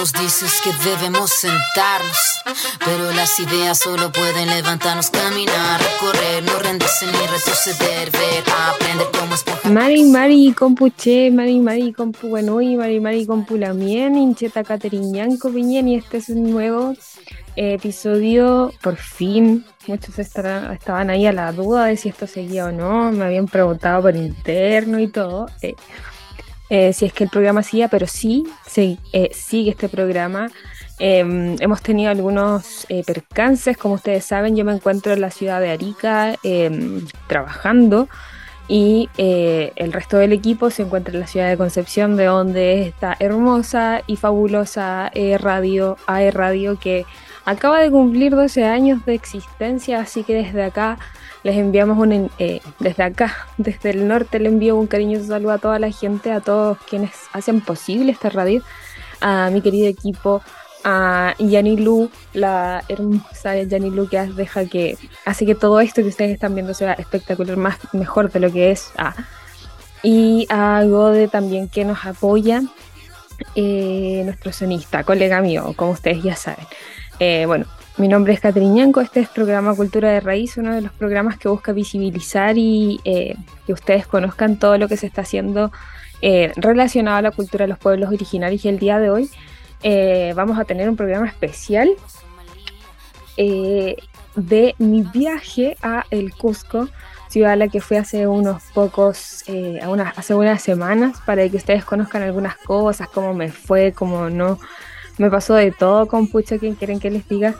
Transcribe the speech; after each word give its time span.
nos 0.00 0.12
dices 0.14 0.62
que 0.64 0.72
debemos 0.88 1.30
sentarnos, 1.30 2.16
pero 2.86 3.12
las 3.12 3.38
ideas 3.38 3.78
solo 3.78 4.10
pueden 4.10 4.48
levantarnos, 4.48 5.10
caminar, 5.10 5.78
recorrer, 5.78 6.42
no 6.42 6.58
rendirse 6.58 7.04
ni 7.04 7.12
retroceder, 7.12 8.10
ver, 8.10 8.42
aprender 8.70 9.08
cómo 9.12 9.34
esponja. 9.34 9.68
Mari 9.68 10.04
Mari 10.04 10.54
compuche, 10.54 11.30
Mari 11.30 11.60
Mari 11.60 11.92
compu 11.92 12.28
Buenui, 12.28 12.78
Mari 12.78 12.98
Mari 12.98 13.26
compu 13.26 13.58
Lamien, 13.58 14.16
Incheta 14.16 14.64
Cateriñanco 14.64 15.50
Piñen 15.50 15.88
y 15.88 15.96
este 15.96 16.16
es 16.16 16.30
un 16.30 16.50
nuevo 16.50 16.94
episodio, 17.56 18.72
por 18.82 18.96
fin. 18.96 19.66
Muchos 19.86 20.18
estaban 20.18 21.10
ahí 21.10 21.26
a 21.26 21.32
la 21.32 21.52
duda 21.52 21.84
de 21.84 21.98
si 21.98 22.08
esto 22.08 22.26
seguía 22.26 22.64
o 22.66 22.72
no, 22.72 23.12
me 23.12 23.26
habían 23.26 23.48
preguntado 23.48 24.00
por 24.00 24.16
interno 24.16 24.98
y 24.98 25.08
todo. 25.08 25.46
Eh, 25.60 25.74
eh, 26.70 26.92
si 26.92 27.04
es 27.04 27.12
que 27.12 27.24
el 27.24 27.30
programa 27.30 27.64
seguía, 27.64 27.88
pero 27.88 28.06
sí, 28.06 28.46
eh, 28.76 29.30
sigue 29.34 29.70
este 29.70 29.88
programa. 29.88 30.50
Em, 31.00 31.56
hemos 31.60 31.82
tenido 31.82 32.12
algunos 32.12 32.86
eh, 32.88 33.02
percances, 33.04 33.76
como 33.76 33.94
ustedes 33.94 34.24
saben, 34.24 34.54
yo 34.54 34.64
me 34.64 34.72
encuentro 34.72 35.12
en 35.12 35.20
la 35.20 35.32
ciudad 35.32 35.60
de 35.60 35.70
Arica 35.70 36.36
em, 36.44 37.06
trabajando 37.26 38.08
y 38.68 39.08
el 39.16 39.92
resto 39.92 40.18
del 40.18 40.32
equipo 40.32 40.70
se 40.70 40.82
encuentra 40.82 41.12
en 41.12 41.18
la 41.18 41.26
ciudad 41.26 41.48
de 41.48 41.56
Concepción, 41.56 42.16
de 42.16 42.26
donde 42.26 42.82
está 42.82 43.16
hermosa 43.18 44.02
y 44.06 44.14
fabulosa 44.14 45.10
Radio, 45.40 45.96
AE 46.06 46.30
Radio, 46.30 46.78
que 46.78 47.04
acaba 47.44 47.80
de 47.80 47.90
cumplir 47.90 48.36
12 48.36 48.64
años 48.64 49.04
de 49.06 49.14
existencia, 49.14 49.98
así 49.98 50.22
que 50.22 50.34
desde 50.34 50.62
acá 50.62 50.98
les 51.42 51.56
enviamos 51.56 51.98
un, 51.98 52.30
eh, 52.38 52.60
desde 52.78 53.02
acá, 53.02 53.34
desde 53.58 53.90
el 53.90 54.08
norte, 54.08 54.38
le 54.38 54.48
envío 54.48 54.76
un 54.76 54.86
cariñoso 54.86 55.26
saludo 55.26 55.52
a 55.52 55.58
toda 55.58 55.78
la 55.78 55.90
gente, 55.90 56.32
a 56.32 56.40
todos 56.40 56.78
quienes 56.88 57.12
hacen 57.32 57.60
posible 57.60 58.12
esta 58.12 58.30
radio, 58.30 58.62
a 59.20 59.50
mi 59.50 59.60
querido 59.60 59.88
equipo, 59.88 60.42
a 60.84 61.34
Yanilu, 61.38 62.10
la 62.32 62.82
hermosa 62.88 63.62
Yanilu 63.62 64.08
que 64.08 64.18
deja 64.20 64.64
que 64.64 64.96
hace 65.26 65.44
que 65.44 65.54
todo 65.54 65.80
esto 65.80 66.02
que 66.02 66.08
ustedes 66.08 66.32
están 66.32 66.54
viendo 66.54 66.72
sea 66.72 66.94
espectacular, 66.94 67.56
más 67.56 67.78
mejor 67.92 68.30
de 68.32 68.40
lo 68.40 68.50
que 68.50 68.70
es. 68.70 68.92
y 70.02 70.46
a 70.48 70.82
Gode 70.84 71.28
también 71.28 71.68
que 71.68 71.84
nos 71.84 72.06
apoya, 72.06 72.62
eh, 73.54 74.22
nuestro 74.24 74.52
sonista, 74.52 75.04
colega 75.04 75.40
mío, 75.42 75.74
como 75.76 75.92
ustedes 75.92 76.22
ya 76.22 76.36
saben. 76.36 76.66
Eh, 77.18 77.44
bueno, 77.46 77.66
mi 77.96 78.08
nombre 78.08 78.32
es 78.32 78.40
Catriñanco, 78.40 79.00
este 79.00 79.20
es 79.20 79.28
programa 79.28 79.74
Cultura 79.74 80.10
de 80.10 80.20
Raíz, 80.20 80.56
uno 80.56 80.74
de 80.74 80.80
los 80.80 80.92
programas 80.92 81.38
que 81.38 81.48
busca 81.48 81.72
visibilizar 81.72 82.56
y 82.56 83.00
eh, 83.04 83.36
que 83.66 83.72
ustedes 83.72 84.06
conozcan 84.06 84.58
todo 84.58 84.78
lo 84.78 84.88
que 84.88 84.96
se 84.96 85.06
está 85.06 85.22
haciendo 85.22 85.72
eh, 86.22 86.52
relacionado 86.56 87.18
a 87.18 87.22
la 87.22 87.30
cultura 87.30 87.64
de 87.64 87.68
los 87.68 87.78
pueblos 87.78 88.08
originarios. 88.10 88.64
Y 88.64 88.68
el 88.68 88.78
día 88.78 88.98
de 88.98 89.10
hoy 89.10 89.30
eh, 89.82 90.32
vamos 90.36 90.58
a 90.58 90.64
tener 90.64 90.88
un 90.88 90.96
programa 90.96 91.26
especial 91.26 91.90
de 93.36 94.74
mi 94.76 95.02
viaje 95.02 95.76
a 95.82 96.04
El 96.10 96.34
Cusco, 96.34 96.88
ciudad 97.28 97.52
a 97.52 97.56
la 97.56 97.68
que 97.68 97.80
fui 97.80 97.96
hace 97.96 98.26
unos 98.26 98.62
pocos, 98.74 99.44
hace 100.16 100.34
unas 100.34 100.62
semanas, 100.62 101.20
para 101.24 101.48
que 101.48 101.56
ustedes 101.56 101.84
conozcan 101.84 102.22
algunas 102.22 102.56
cosas, 102.58 103.08
cómo 103.08 103.32
me 103.32 103.50
fue, 103.50 103.92
cómo 103.92 104.28
no. 104.28 104.58
Me 105.20 105.30
pasó 105.30 105.52
de 105.54 105.70
todo 105.70 106.06
con 106.06 106.28
Pucho, 106.28 106.58
quien 106.58 106.76
quieren 106.76 106.98
que 106.98 107.10
les 107.10 107.28
diga. 107.28 107.54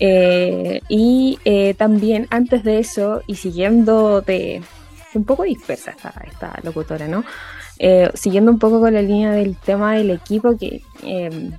Eh, 0.00 0.80
y 0.88 1.38
eh, 1.44 1.74
también 1.74 2.26
antes 2.30 2.64
de 2.64 2.78
eso, 2.78 3.20
y 3.26 3.34
siguiendo 3.34 4.22
de 4.22 4.62
un 5.12 5.24
poco 5.24 5.42
dispersa 5.42 5.90
esta, 5.90 6.14
esta 6.26 6.58
locutora, 6.62 7.06
¿no? 7.06 7.22
Eh, 7.78 8.10
siguiendo 8.14 8.50
un 8.50 8.58
poco 8.58 8.80
con 8.80 8.94
la 8.94 9.02
línea 9.02 9.32
del 9.32 9.54
tema 9.54 9.96
del 9.96 10.12
equipo, 10.12 10.56
que 10.56 10.80
em, 11.02 11.52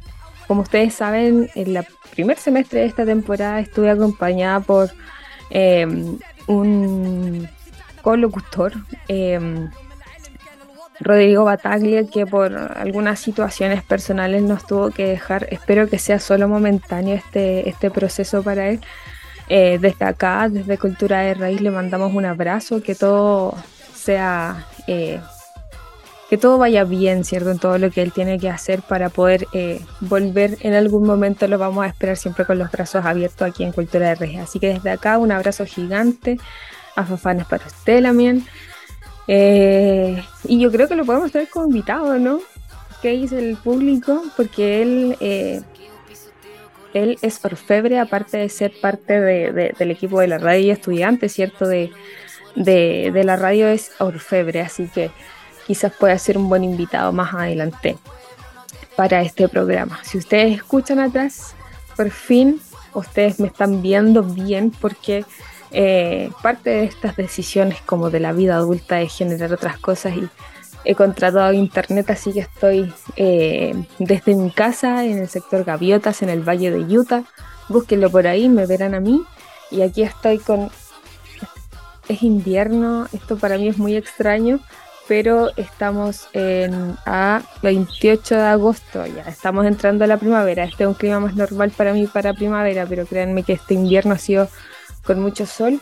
como 0.47 0.63
ustedes 0.63 0.95
saben, 0.95 1.47
en 1.53 1.77
el 1.77 1.85
primer 2.09 2.39
semestre 2.39 2.79
de 2.79 2.87
esta 2.87 3.05
temporada 3.05 3.59
estuve 3.59 3.91
acompañada 3.91 4.61
por 4.61 4.89
em, 5.51 6.17
un 6.47 7.47
colocutor 8.01 8.73
em, 9.07 9.69
Rodrigo 10.99 11.43
Bataglia, 11.43 12.07
que 12.07 12.25
por 12.25 12.55
algunas 12.55 13.19
situaciones 13.19 13.83
personales 13.83 14.43
nos 14.43 14.65
tuvo 14.65 14.91
que 14.91 15.07
dejar. 15.07 15.47
Espero 15.51 15.89
que 15.89 15.99
sea 15.99 16.19
solo 16.19 16.47
momentáneo 16.47 17.15
este, 17.15 17.69
este 17.69 17.91
proceso 17.91 18.43
para 18.43 18.69
él. 18.69 18.79
Eh, 19.47 19.77
desde 19.79 20.05
acá, 20.05 20.49
desde 20.49 20.77
Cultura 20.77 21.19
de 21.19 21.35
Raíz, 21.35 21.61
le 21.61 21.69
mandamos 21.69 22.13
un 22.13 22.25
abrazo, 22.25 22.81
que 22.81 22.95
todo 22.95 23.55
sea, 23.93 24.65
eh, 24.87 25.19
que 26.29 26.37
todo 26.37 26.57
vaya 26.57 26.83
bien, 26.83 27.23
¿cierto? 27.23 27.51
En 27.51 27.59
todo 27.59 27.77
lo 27.77 27.91
que 27.91 28.01
él 28.01 28.11
tiene 28.11 28.39
que 28.39 28.49
hacer 28.49 28.81
para 28.81 29.09
poder 29.09 29.45
eh, 29.53 29.81
volver 29.99 30.57
en 30.61 30.73
algún 30.73 31.05
momento, 31.05 31.47
lo 31.47 31.59
vamos 31.59 31.85
a 31.85 31.87
esperar 31.87 32.17
siempre 32.17 32.45
con 32.45 32.57
los 32.57 32.71
brazos 32.71 33.05
abiertos 33.05 33.47
aquí 33.47 33.63
en 33.63 33.71
Cultura 33.71 34.09
de 34.09 34.15
Raíz. 34.15 34.39
Así 34.39 34.59
que 34.59 34.73
desde 34.73 34.89
acá, 34.89 35.17
un 35.19 35.31
abrazo 35.31 35.65
gigante 35.65 36.39
a 36.95 37.03
Fafanes 37.03 37.45
para 37.45 37.67
usted 37.67 38.01
también. 38.01 38.45
Eh, 39.27 40.23
y 40.43 40.59
yo 40.59 40.71
creo 40.71 40.87
que 40.87 40.95
lo 40.95 41.05
podemos 41.05 41.31
tener 41.31 41.49
como 41.49 41.65
invitado, 41.67 42.17
¿no? 42.19 42.39
¿Qué 43.01 43.11
dice 43.11 43.39
el 43.39 43.57
público? 43.57 44.23
Porque 44.37 44.81
él, 44.81 45.17
eh, 45.19 45.61
él 46.93 47.17
es 47.21 47.43
orfebre, 47.43 47.99
aparte 47.99 48.37
de 48.37 48.49
ser 48.49 48.73
parte 48.79 49.21
del 49.21 49.91
equipo 49.91 50.19
de 50.19 50.27
la 50.27 50.37
radio 50.37 50.65
y 50.65 50.71
estudiante, 50.71 51.29
¿cierto? 51.29 51.67
De, 51.67 51.91
de, 52.55 53.23
la 53.23 53.35
radio 53.35 53.67
es 53.67 53.91
orfebre, 53.99 54.61
así 54.61 54.87
que 54.87 55.11
quizás 55.67 55.91
pueda 55.93 56.17
ser 56.17 56.37
un 56.37 56.47
buen 56.47 56.63
invitado 56.63 57.11
más 57.11 57.33
adelante 57.33 57.97
para 58.95 59.21
este 59.21 59.49
programa. 59.49 59.99
Si 60.03 60.17
ustedes 60.17 60.55
escuchan 60.55 60.99
atrás, 60.99 61.55
por 61.95 62.09
fin 62.11 62.61
ustedes 62.93 63.39
me 63.39 63.47
están 63.47 63.81
viendo 63.81 64.23
bien 64.23 64.71
porque 64.71 65.25
eh, 65.77 66.31
parte 66.41 66.69
de 66.69 66.83
estas 66.85 67.17
decisiones 67.17 67.81
como 67.81 68.09
de 68.09 68.21
la 68.21 68.31
vida 68.31 68.55
adulta 68.55 69.01
es 69.01 69.13
generar 69.13 69.51
otras 69.51 69.77
cosas 69.77 70.15
y 70.15 70.29
he 70.85 70.95
contratado 70.95 71.51
internet, 71.51 72.09
así 72.11 72.31
que 72.31 72.39
estoy 72.39 72.93
eh, 73.17 73.75
desde 73.99 74.35
mi 74.35 74.51
casa 74.51 75.03
en 75.03 75.17
el 75.17 75.27
sector 75.27 75.65
Gaviotas, 75.65 76.21
en 76.21 76.29
el 76.29 76.47
Valle 76.47 76.71
de 76.71 76.97
Utah. 76.97 77.25
Búsquenlo 77.67 78.09
por 78.09 78.25
ahí, 78.25 78.47
me 78.47 78.65
verán 78.65 78.93
a 78.93 79.01
mí. 79.01 79.21
Y 79.69 79.81
aquí 79.81 80.03
estoy 80.03 80.37
con... 80.37 80.71
Es 82.07 82.23
invierno, 82.23 83.07
esto 83.11 83.35
para 83.35 83.57
mí 83.57 83.67
es 83.67 83.77
muy 83.77 83.97
extraño, 83.97 84.61
pero 85.09 85.49
estamos 85.57 86.29
en 86.31 86.95
a 87.05 87.41
28 87.63 88.35
de 88.35 88.43
agosto, 88.43 89.05
ya 89.07 89.23
estamos 89.23 89.65
entrando 89.65 90.05
a 90.05 90.07
la 90.07 90.15
primavera. 90.15 90.63
Este 90.63 90.83
es 90.83 90.87
un 90.87 90.93
clima 90.93 91.19
más 91.19 91.35
normal 91.35 91.71
para 91.75 91.91
mí 91.91 92.07
para 92.07 92.33
primavera, 92.33 92.85
pero 92.87 93.05
créanme 93.05 93.43
que 93.43 93.53
este 93.53 93.73
invierno 93.73 94.13
ha 94.13 94.19
sido 94.19 94.47
con 95.05 95.21
mucho 95.21 95.45
sol. 95.45 95.79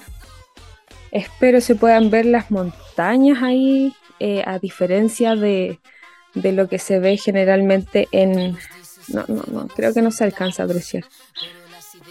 Espero 1.12 1.62
se 1.62 1.76
puedan 1.76 2.10
ver 2.10 2.26
las 2.26 2.52
montañas 2.52 3.42
ahí, 3.44 3.94
eh, 4.20 4.44
a 4.46 4.60
diferencia 4.60 5.36
de, 5.36 5.80
lo 6.34 6.68
que 6.68 6.80
se 6.80 7.00
ve 7.00 7.18
generalmente 7.18 8.08
en... 8.12 8.58
No, 9.08 9.26
no, 9.28 9.44
no, 9.52 9.68
creo 9.68 9.94
que 9.94 10.02
no 10.02 10.12
se 10.12 10.24
alcanza 10.24 10.64
a 10.64 10.66
apreciar. 10.66 11.04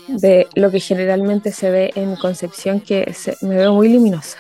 De 0.08 0.46
lo 0.54 0.70
que 0.70 0.80
generalmente 0.80 1.52
se 1.52 1.70
ve 1.70 1.90
en 1.94 2.16
Concepción, 2.16 2.80
que 2.80 3.12
me 3.40 3.56
veo 3.56 3.72
muy 3.72 3.92
luminosa. 3.92 4.38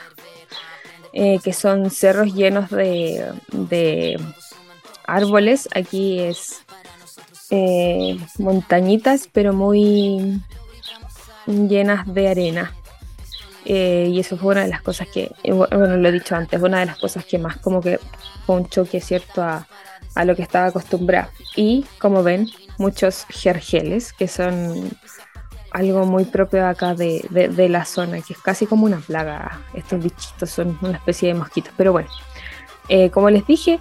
Eh, 1.14 1.40
que 1.42 1.52
son 1.52 1.90
cerros 1.90 2.34
llenos 2.34 2.70
de, 2.70 3.32
de 3.52 4.18
árboles. 5.06 5.68
Aquí 5.74 6.20
es 6.20 6.62
eh, 7.50 8.18
montañitas, 8.38 9.28
pero 9.30 9.52
muy 9.52 10.40
llenas 11.46 12.12
de 12.12 12.28
arena. 12.28 12.72
Eh, 13.64 14.08
y 14.10 14.18
eso 14.18 14.36
fue 14.36 14.52
una 14.52 14.62
de 14.62 14.68
las 14.68 14.82
cosas 14.82 15.06
que, 15.12 15.30
eh, 15.42 15.52
bueno, 15.52 15.96
lo 15.96 16.08
he 16.08 16.12
dicho 16.12 16.34
antes, 16.34 16.60
una 16.60 16.80
de 16.80 16.86
las 16.86 16.98
cosas 16.98 17.24
que 17.24 17.38
más 17.38 17.58
como 17.58 17.80
que 17.80 18.00
fue 18.44 18.56
un 18.56 18.68
choque, 18.68 19.00
¿cierto?, 19.00 19.42
a, 19.42 19.66
a 20.14 20.24
lo 20.24 20.34
que 20.34 20.42
estaba 20.42 20.66
acostumbrada. 20.66 21.30
Y 21.54 21.84
como 21.98 22.22
ven, 22.22 22.48
muchos 22.78 23.24
jergeles, 23.28 24.12
que 24.12 24.26
son 24.26 24.90
algo 25.70 26.04
muy 26.04 26.24
propio 26.24 26.66
acá 26.66 26.94
de, 26.94 27.24
de, 27.30 27.68
la 27.68 27.84
zona, 27.84 28.20
que 28.20 28.34
es 28.34 28.40
casi 28.40 28.66
como 28.66 28.84
una 28.84 28.98
plaga. 28.98 29.60
Estos 29.74 30.02
bichitos 30.02 30.50
son 30.50 30.76
una 30.82 30.98
especie 30.98 31.28
de 31.28 31.34
mosquitos. 31.34 31.72
Pero 31.76 31.92
bueno, 31.92 32.08
eh, 32.88 33.10
como 33.10 33.30
les 33.30 33.46
dije, 33.46 33.78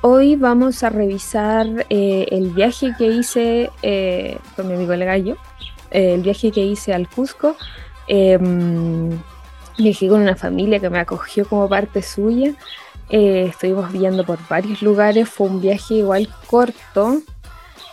hoy 0.00 0.34
vamos 0.34 0.82
a 0.82 0.88
revisar 0.88 1.86
el 1.88 2.50
viaje 2.50 2.94
que 2.96 3.06
hice 3.06 3.70
con 4.56 4.66
mi 4.66 4.74
amigo 4.74 4.94
el 4.94 5.04
gallo 5.04 5.36
eh, 5.90 6.14
el 6.14 6.22
viaje 6.22 6.50
que 6.50 6.64
hice 6.64 6.92
al 6.92 7.08
Cusco. 7.08 7.56
Eh, 8.06 8.38
viajé 9.78 10.08
con 10.08 10.20
una 10.20 10.36
familia 10.36 10.80
que 10.80 10.90
me 10.90 10.98
acogió 10.98 11.46
como 11.46 11.68
parte 11.68 12.02
suya. 12.02 12.54
Eh, 13.10 13.46
estuvimos 13.50 13.92
viendo 13.92 14.24
por 14.24 14.38
varios 14.48 14.82
lugares. 14.82 15.28
Fue 15.28 15.48
un 15.48 15.60
viaje 15.60 15.94
igual 15.94 16.28
corto. 16.46 17.20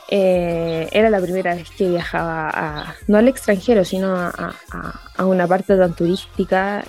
Eh, 0.10 0.88
era 0.92 1.10
la 1.10 1.20
primera 1.20 1.56
vez 1.56 1.70
que 1.72 1.90
viajaba 1.90 2.50
a, 2.54 2.96
no 3.08 3.18
al 3.18 3.28
extranjero, 3.28 3.84
sino 3.84 4.16
a, 4.16 4.54
una 5.20 5.48
parte 5.48 5.76
tan 5.78 5.94
turística. 5.94 6.84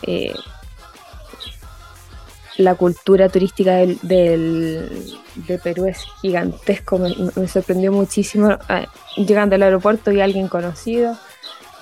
La 2.58 2.74
cultura 2.74 3.28
turística 3.28 3.76
del, 3.76 3.98
de 4.02 5.58
Perú 5.58 5.86
es 5.86 6.04
gigantesco, 6.22 6.98
me, 6.98 7.48
sorprendió 7.48 7.92
muchísimo. 7.92 8.56
Ah, 8.68 8.86
llegando 9.16 9.54
al 9.54 9.62
aeropuerto 9.62 10.10
y 10.10 10.20
alguien 10.20 10.48
conocido, 10.48 11.16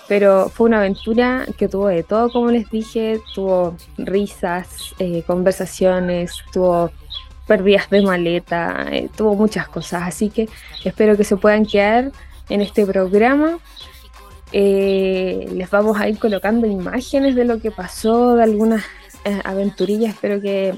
pero 0.09 0.49
fue 0.49 0.67
una 0.69 0.79
aventura 0.79 1.47
que 1.57 1.69
tuvo 1.69 1.89
de 1.89 2.03
todo, 2.03 2.31
como 2.31 2.51
les 2.51 2.69
dije, 2.71 3.21
tuvo 3.35 3.77
risas, 3.97 4.95
eh, 4.99 5.23
conversaciones, 5.27 6.33
tuvo 6.53 6.91
pérdidas 7.47 7.89
de 7.91 8.03
maleta, 8.03 8.87
eh, 8.91 9.09
tuvo 9.17 9.35
muchas 9.35 9.69
cosas, 9.69 10.03
así 10.05 10.31
que 10.31 10.49
espero 10.85 11.17
que 11.17 11.25
se 11.25 11.37
puedan 11.37 11.67
quedar 11.67 12.11
en 12.49 12.61
este 12.61 12.87
programa. 12.87 13.59
Eh, 14.53 15.49
les 15.53 15.69
vamos 15.71 15.99
a 15.99 16.09
ir 16.09 16.19
colocando 16.19 16.67
imágenes 16.67 17.35
de 17.35 17.45
lo 17.45 17.61
que 17.61 17.71
pasó, 17.71 18.37
de 18.37 18.45
algunas 18.45 18.85
aventurillas, 19.45 20.15
espero 20.15 20.41
que 20.41 20.75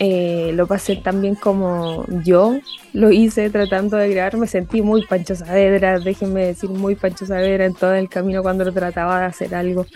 eh, 0.00 0.52
lo 0.54 0.68
pasé 0.68 0.94
tan 0.96 1.20
bien 1.20 1.34
como 1.34 2.04
yo 2.22 2.60
lo 2.92 3.10
hice 3.10 3.50
tratando 3.50 3.96
de 3.96 4.10
grabar. 4.10 4.36
Me 4.36 4.46
sentí 4.46 4.80
muy 4.82 5.04
Pancho 5.06 5.34
Saavedra, 5.34 5.98
déjenme 5.98 6.46
decir, 6.46 6.70
muy 6.70 6.94
Pancho 6.94 7.26
Saavedra 7.26 7.66
en 7.66 7.74
todo 7.74 7.94
el 7.94 8.08
camino 8.08 8.42
cuando 8.42 8.72
trataba 8.72 9.20
de 9.20 9.26
hacer 9.26 9.54
algo. 9.54 9.86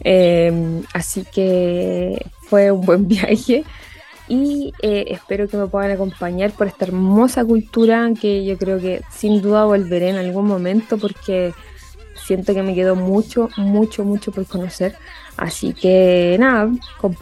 Em, 0.00 0.82
así 0.92 1.24
que 1.32 2.26
fue 2.48 2.70
un 2.70 2.84
buen 2.84 3.08
viaje 3.08 3.64
y 4.28 4.72
eh, 4.82 5.06
espero 5.08 5.48
que 5.48 5.56
me 5.56 5.66
puedan 5.68 5.90
acompañar 5.90 6.50
por 6.52 6.66
esta 6.66 6.84
hermosa 6.84 7.44
cultura 7.44 8.10
que 8.20 8.44
yo 8.44 8.58
creo 8.58 8.80
que 8.80 9.02
sin 9.10 9.40
duda 9.40 9.64
volveré 9.64 10.10
en 10.10 10.16
algún 10.16 10.46
momento 10.46 10.98
porque 10.98 11.54
siento 12.26 12.54
que 12.54 12.62
me 12.62 12.74
quedó 12.74 12.96
mucho, 12.96 13.48
mucho, 13.56 14.04
mucho 14.04 14.32
por 14.32 14.46
conocer. 14.46 14.96
Así 15.36 15.72
que 15.72 16.36
nada, 16.40 16.70
con 17.00 17.16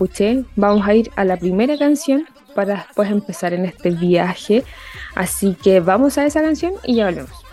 vamos 0.56 0.88
a 0.88 0.94
ir 0.94 1.10
a 1.16 1.24
la 1.24 1.36
primera 1.36 1.76
canción 1.76 2.26
para 2.54 2.76
después 2.76 3.10
empezar 3.10 3.52
en 3.52 3.66
este 3.66 3.90
viaje. 3.90 4.64
Así 5.14 5.56
que 5.62 5.80
vamos 5.80 6.16
a 6.16 6.24
esa 6.24 6.40
canción 6.40 6.74
y 6.84 6.96
ya 6.96 7.06
volvemos. 7.06 7.44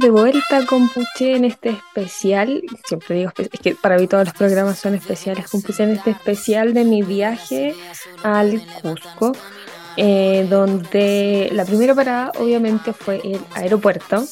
De 0.00 0.10
vuelta 0.10 0.64
con 0.66 0.88
Puché 0.88 1.36
en 1.36 1.44
este 1.44 1.70
especial. 1.70 2.62
Siempre 2.86 3.16
digo, 3.16 3.32
es 3.36 3.60
que 3.60 3.74
para 3.74 3.98
mí 3.98 4.06
todos 4.06 4.24
los 4.24 4.34
programas 4.34 4.78
son 4.78 4.94
especiales. 4.94 5.48
Con 5.48 5.60
Puché 5.60 5.82
en 5.82 5.90
este 5.90 6.10
especial 6.10 6.72
de 6.72 6.84
mi 6.84 7.02
viaje 7.02 7.74
al 8.22 8.62
Cusco, 8.80 9.32
eh, 9.98 10.46
donde 10.48 11.50
la 11.52 11.66
primera 11.66 11.94
parada 11.94 12.32
obviamente 12.38 12.94
fue 12.94 13.20
el 13.22 13.40
aeropuerto. 13.54 14.24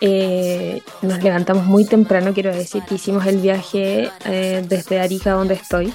Eh, 0.00 0.80
nos 1.02 1.22
levantamos 1.22 1.66
muy 1.66 1.84
temprano, 1.84 2.32
quiero 2.32 2.54
decir 2.54 2.82
que 2.84 2.94
hicimos 2.94 3.26
el 3.26 3.36
viaje 3.36 4.10
eh, 4.24 4.64
desde 4.66 5.00
Arica, 5.00 5.32
donde 5.32 5.54
estoy, 5.54 5.92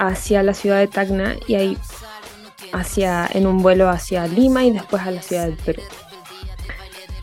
hacia 0.00 0.42
la 0.42 0.54
ciudad 0.54 0.78
de 0.78 0.88
Tacna 0.88 1.36
y 1.46 1.54
ahí 1.54 1.78
hacia, 2.72 3.28
en 3.32 3.46
un 3.46 3.62
vuelo 3.62 3.88
hacia 3.88 4.26
Lima 4.26 4.64
y 4.64 4.72
después 4.72 5.02
a 5.02 5.12
la 5.12 5.22
ciudad 5.22 5.44
del 5.44 5.56
Perú. 5.56 5.82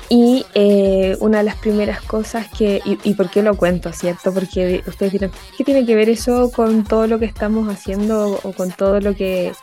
Y 0.09 0.45
eh, 0.53 1.17
una 1.19 1.39
de 1.39 1.45
las 1.45 1.55
primeras 1.55 2.01
cosas 2.01 2.47
que, 2.47 2.81
y, 2.85 3.13
por 3.15 3.29
qué 3.29 3.41
lo 3.41 3.55
cuento, 3.55 3.91
¿cierto? 3.91 4.31
Porque 4.31 4.83
ustedes 4.85 5.13
dirán, 5.13 5.31
¿qué 5.57 5.63
tiene 5.63 5.85
que 5.85 5.95
ver 5.95 6.09
eso 6.09 6.51
con 6.51 6.83
todo 6.83 7.07
lo 7.07 7.17
que 7.17 7.25
estamos 7.25 7.67
haciendo 7.73 8.39
o 8.43 8.53
con 8.53 8.71
todo 8.71 8.99
lo 8.99 9.15
que, 9.15 9.53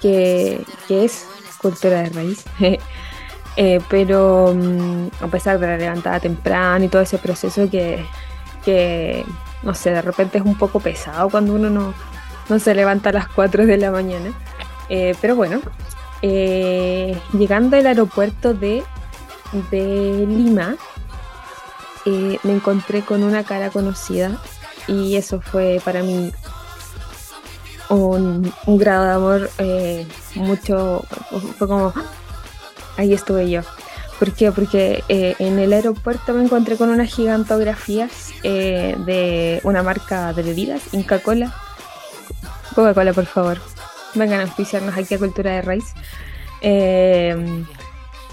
que, 0.00 0.64
es 0.88 1.26
cultura 1.60 2.02
de 2.02 2.08
raíz? 2.10 2.44
Eh, 3.58 3.82
pero 3.90 4.54
mm, 4.54 5.08
a 5.20 5.26
pesar 5.26 5.58
de 5.58 5.66
la 5.66 5.76
levantada 5.76 6.18
temprana 6.20 6.82
y 6.82 6.88
todo 6.88 7.02
ese 7.02 7.18
proceso 7.18 7.68
que, 7.68 8.02
que, 8.64 9.26
no 9.62 9.74
sé, 9.74 9.90
de 9.90 10.00
repente 10.00 10.38
es 10.38 10.44
un 10.44 10.56
poco 10.56 10.80
pesado 10.80 11.28
cuando 11.28 11.52
uno 11.52 11.68
no, 11.68 11.92
no 12.48 12.58
se 12.58 12.74
levanta 12.74 13.10
a 13.10 13.12
las 13.12 13.28
4 13.28 13.66
de 13.66 13.76
la 13.76 13.90
mañana. 13.90 14.32
Eh, 14.88 15.14
pero 15.20 15.36
bueno, 15.36 15.60
llegando 16.22 17.76
al 17.76 17.86
aeropuerto 17.86 18.54
de 18.54 18.82
de 19.70 20.26
Lima, 20.26 20.76
eh, 22.04 22.38
me 22.42 22.52
encontré 22.52 23.02
con 23.02 23.22
una 23.22 23.44
cara 23.44 23.70
conocida 23.70 24.40
y 24.88 25.16
eso 25.16 25.40
fue 25.40 25.80
para 25.84 26.02
mí 26.02 26.32
un, 27.88 28.52
grado 28.66 29.04
de 29.04 29.12
amor 29.12 29.50
eh, 29.58 30.06
mucho, 30.34 31.04
fue 31.58 31.68
como, 31.68 31.92
ahí 32.96 33.12
estuve 33.12 33.50
yo. 33.50 33.62
¿Por 34.18 34.32
qué? 34.32 34.52
Porque 34.52 35.02
eh, 35.08 35.34
en 35.38 35.58
el 35.58 35.72
aeropuerto 35.72 36.32
me 36.32 36.44
encontré 36.44 36.76
con 36.76 36.90
unas 36.90 37.12
gigantografías 37.12 38.32
de 38.42 39.60
una 39.64 39.82
marca 39.82 40.32
de 40.32 40.42
bebidas, 40.42 40.92
Inca 40.92 41.18
Cola. 41.18 41.52
Coca-Cola, 42.74 43.12
por 43.12 43.26
favor. 43.26 43.58
Vengan 44.14 44.40
a 44.40 44.44
oficiarnos 44.44 44.96
aquí 44.96 45.14
a 45.14 45.18
Cultura 45.18 45.50
de 45.52 45.62
Raíz 45.62 45.92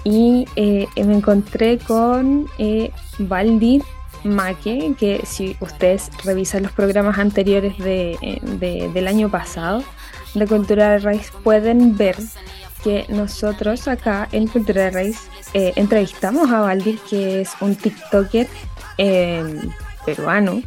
y 0.04 0.46
eh, 0.56 0.88
me 0.96 1.16
encontré 1.16 1.78
con 1.78 2.48
eh, 2.58 2.92
Valdi 3.20 3.82
Maque, 4.24 4.94
que 5.00 5.22
si 5.26 5.56
ustedes 5.60 6.10
revisan 6.24 6.64
los 6.64 6.72
programas 6.72 7.18
anteriores 7.18 7.78
de, 7.78 8.18
eh, 8.22 8.90
del 8.94 9.08
año 9.08 9.30
pasado 9.30 9.84
de 10.34 10.48
Cultura 10.48 10.92
de 10.92 11.00
Raíz, 11.00 11.32
pueden 11.44 11.98
ver 11.98 12.18
que 12.84 13.06
nosotros 13.10 13.88
acá 13.88 14.28
en 14.32 14.48
Cultura 14.48 14.84
de 14.86 14.92
Raíz 14.92 15.30
entrevistamos 15.54 16.50
a 16.52 16.62
Valdir, 16.62 17.00
que 17.10 17.42
es 17.42 17.52
un 17.60 17.76
TikToker 17.76 18.48
peruano, 20.06 20.62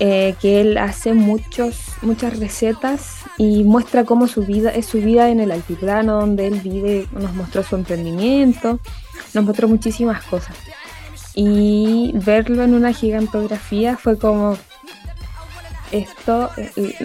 que 0.00 0.60
él 0.62 0.78
hace 0.78 1.12
muchos, 1.12 1.78
muchas 2.00 2.38
recetas 2.38 3.18
y 3.36 3.64
muestra 3.64 4.04
cómo 4.04 4.26
su 4.26 4.46
vida 4.46 4.70
es 4.70 4.86
su 4.86 4.98
vida 4.98 5.28
en 5.28 5.40
el 5.40 5.52
altiplano 5.52 6.20
donde 6.20 6.46
él 6.46 6.60
vive, 6.64 7.06
nos 7.12 7.34
mostró 7.34 7.62
su 7.62 7.76
emprendimiento, 7.76 8.80
nos 9.34 9.44
mostró 9.44 9.68
muchísimas 9.68 10.24
cosas. 10.24 10.56
Y 11.34 12.12
verlo 12.14 12.64
en 12.64 12.74
una 12.74 12.94
gigantografía 12.94 13.98
fue 13.98 14.18
como 14.18 14.56
esto, 15.92 16.50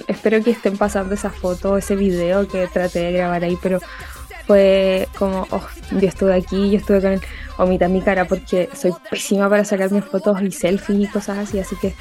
espero 0.08 0.42
que 0.42 0.52
estén 0.52 0.78
pasando 0.78 1.16
esa 1.16 1.30
foto, 1.30 1.75
ese 1.75 1.98
video 1.98 2.48
que 2.48 2.68
traté 2.68 3.00
de 3.00 3.12
grabar 3.12 3.44
ahí, 3.44 3.58
pero 3.62 3.80
fue 4.48 5.10
como, 5.18 5.48
oh, 5.52 5.68
yo 5.92 6.08
estuve 6.08 6.34
aquí, 6.34 6.72
yo 6.72 6.78
estuve 6.78 7.02
con 7.02 7.12
él, 7.12 7.22
omita 7.58 7.90
mi 7.90 8.02
cara 8.02 8.25
porque 8.25 8.70
soy 8.74 8.94
pésima 9.10 9.50
para 9.50 9.66
sacarme 9.66 10.02
fotos 10.02 10.42
y 10.42 10.52
selfies 10.52 11.00
y 11.00 11.08
cosas 11.08 11.40
así, 11.40 11.60
así 11.60 11.75
que 11.75 11.94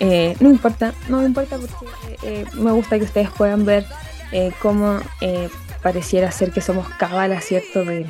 eh, 0.00 0.36
no 0.40 0.48
importa, 0.50 0.94
no 1.08 1.18
me 1.18 1.26
importa 1.26 1.58
porque 1.58 2.18
eh, 2.22 2.44
me 2.54 2.70
gusta 2.72 2.98
que 2.98 3.04
ustedes 3.04 3.30
puedan 3.30 3.64
ver 3.64 3.86
eh, 4.32 4.52
cómo 4.60 5.00
pareciera 5.82 6.30
ser 6.30 6.52
que 6.52 6.60
somos 6.60 6.88
cabalas, 6.90 7.44
¿cierto? 7.44 7.84
De, 7.84 8.06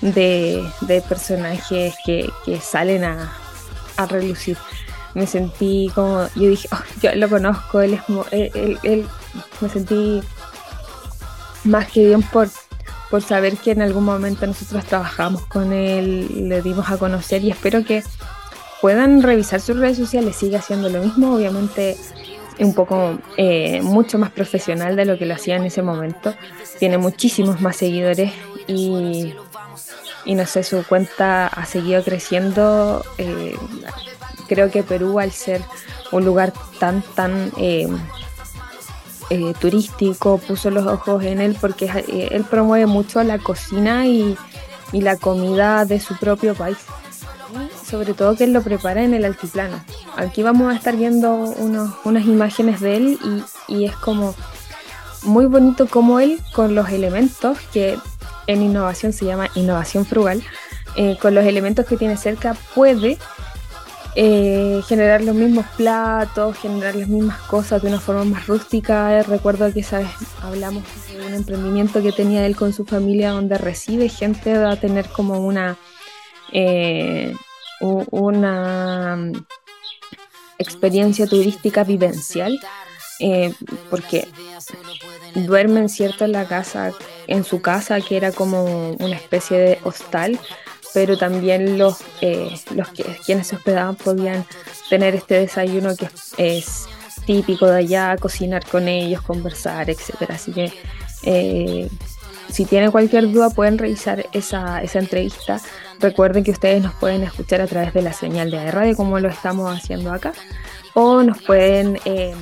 de, 0.00 1.02
personajes 1.08 1.94
que, 2.04 2.30
salen 2.60 3.04
a, 3.04 3.32
relucir. 4.08 4.58
Me 5.14 5.26
sentí 5.26 5.90
como, 5.94 6.26
yo 6.34 6.48
dije, 6.48 6.68
oh, 6.72 6.82
yo 7.00 7.14
lo 7.14 7.28
conozco, 7.28 7.80
él 7.80 8.00
es, 8.32 8.50
él, 8.82 9.06
me 9.60 9.68
sentí 9.68 10.20
más 11.62 11.86
que 11.90 12.06
bien 12.06 12.22
por, 12.22 12.48
por 13.10 13.22
saber 13.22 13.56
que 13.56 13.70
en 13.70 13.82
algún 13.82 14.04
momento 14.04 14.46
nosotros 14.46 14.84
trabajamos 14.84 15.46
con 15.46 15.72
él, 15.72 16.48
le 16.48 16.62
dimos 16.62 16.90
a 16.90 16.98
conocer 16.98 17.44
y 17.44 17.50
espero 17.52 17.84
que 17.84 18.02
puedan 18.84 19.22
revisar 19.22 19.62
sus 19.62 19.78
redes 19.78 19.96
sociales, 19.96 20.36
sigue 20.36 20.58
haciendo 20.58 20.90
lo 20.90 21.00
mismo, 21.00 21.36
obviamente 21.36 21.96
un 22.58 22.74
poco 22.74 23.18
eh, 23.38 23.80
mucho 23.80 24.18
más 24.18 24.30
profesional 24.30 24.94
de 24.94 25.06
lo 25.06 25.16
que 25.16 25.24
lo 25.24 25.32
hacía 25.32 25.56
en 25.56 25.64
ese 25.64 25.80
momento. 25.80 26.34
Tiene 26.78 26.98
muchísimos 26.98 27.62
más 27.62 27.76
seguidores 27.76 28.34
y, 28.66 29.32
no 30.26 30.44
sé, 30.44 30.64
su 30.64 30.84
cuenta 30.86 31.46
ha 31.46 31.64
seguido 31.64 32.04
creciendo. 32.04 33.02
Eh, 33.16 33.56
creo 34.48 34.70
que 34.70 34.82
Perú, 34.82 35.18
al 35.18 35.32
ser 35.32 35.62
un 36.12 36.26
lugar 36.26 36.52
tan, 36.78 37.00
tan 37.00 37.52
eh, 37.56 37.88
turístico, 39.60 40.36
puso 40.36 40.68
los 40.68 40.86
ojos 40.86 41.24
en 41.24 41.40
él 41.40 41.56
porque 41.58 41.88
él 42.30 42.44
promueve 42.44 42.84
mucho 42.84 43.22
la 43.22 43.38
cocina 43.38 44.06
y 44.06 44.36
la 44.92 45.16
comida 45.16 45.86
de 45.86 46.00
su 46.00 46.18
propio 46.18 46.54
país 46.54 46.76
sobre 47.94 48.12
todo 48.12 48.34
que 48.34 48.42
él 48.42 48.52
lo 48.52 48.60
prepara 48.60 49.04
en 49.04 49.14
el 49.14 49.24
altiplano. 49.24 49.80
Aquí 50.16 50.42
vamos 50.42 50.72
a 50.72 50.76
estar 50.76 50.96
viendo 50.96 51.32
unas 51.32 52.26
imágenes 52.26 52.80
de 52.80 52.96
él 52.96 53.18
y, 53.68 53.84
es 53.84 53.94
como 53.94 54.34
muy 55.22 55.46
bonito 55.46 55.86
como 55.86 56.18
él 56.18 56.40
con 56.52 56.74
los 56.74 56.88
elementos 56.88 57.56
que 57.72 57.96
en 58.48 58.62
innovación 58.62 59.12
se 59.12 59.26
llama 59.26 59.48
innovación 59.54 60.04
frugal, 60.04 60.42
eh, 60.96 61.16
con 61.22 61.36
los 61.36 61.44
elementos 61.44 61.86
que 61.86 61.96
tiene 61.96 62.16
cerca 62.16 62.56
puede 62.74 63.16
eh, 64.16 64.82
generar 64.88 65.22
los 65.22 65.36
mismos 65.36 65.64
platos, 65.76 66.58
generar 66.58 66.96
las 66.96 67.06
mismas 67.06 67.38
cosas 67.42 67.80
de 67.80 67.88
una 67.88 68.00
forma 68.00 68.24
más 68.24 68.48
rústica. 68.48 69.22
recuerdo 69.22 69.72
que 69.72 69.84
sabes 69.84 70.08
hablamos 70.42 70.82
de 71.12 71.24
un 71.28 71.32
emprendimiento 71.32 72.02
que 72.02 72.10
tenía 72.10 72.44
él 72.44 72.56
con 72.56 72.72
su 72.72 72.84
familia 72.84 73.30
donde 73.30 73.56
recibe 73.56 74.08
gente 74.08 74.52
a 74.52 74.74
tener 74.74 75.08
como 75.10 75.38
una 75.38 75.76
eh, 76.52 77.34
una 77.80 79.16
mm, 79.16 79.46
experiencia 80.58 81.26
turística 81.26 81.84
vivencial, 81.84 82.58
eh, 83.20 83.52
porque 83.90 84.28
duermen 85.34 85.88
cierto 85.88 86.24
en 86.24 86.32
la 86.32 86.46
casa, 86.46 86.92
en 87.26 87.44
su 87.44 87.60
casa, 87.60 88.00
que 88.00 88.16
era 88.16 88.32
como 88.32 88.92
una 88.92 89.16
especie 89.16 89.58
de 89.58 89.78
hostal, 89.84 90.38
pero 90.92 91.18
también 91.18 91.76
los, 91.78 91.98
eh, 92.20 92.56
los 92.74 92.88
que, 92.88 93.04
quienes 93.24 93.48
se 93.48 93.56
hospedaban 93.56 93.96
podían 93.96 94.46
tener 94.88 95.14
este 95.14 95.40
desayuno 95.40 95.96
que 95.96 96.08
es, 96.38 96.86
típico 97.26 97.66
de 97.66 97.78
allá, 97.78 98.16
cocinar 98.18 98.64
con 98.66 98.88
ellos, 98.88 99.22
conversar, 99.22 99.90
etcétera. 99.90 100.34
Así 100.34 100.52
que 100.52 100.72
eh, 101.24 101.88
si 102.54 102.64
tienen 102.64 102.92
cualquier 102.92 103.32
duda 103.32 103.50
pueden 103.50 103.78
revisar 103.78 104.26
esa, 104.32 104.80
esa 104.80 104.98
entrevista 105.00 105.60
Recuerden 106.00 106.44
que 106.44 106.50
ustedes 106.50 106.82
nos 106.82 106.92
pueden 106.94 107.22
escuchar 107.22 107.60
a 107.60 107.66
través 107.66 107.94
de 107.94 108.02
la 108.02 108.12
señal 108.12 108.50
de 108.50 108.70
radio 108.70 108.96
como 108.96 109.18
lo 109.18 109.28
estamos 109.28 109.74
haciendo 109.74 110.12
acá 110.12 110.32
o 110.94 111.22
nos 111.22 111.42
pueden 111.42 111.98
eh, 112.04 112.34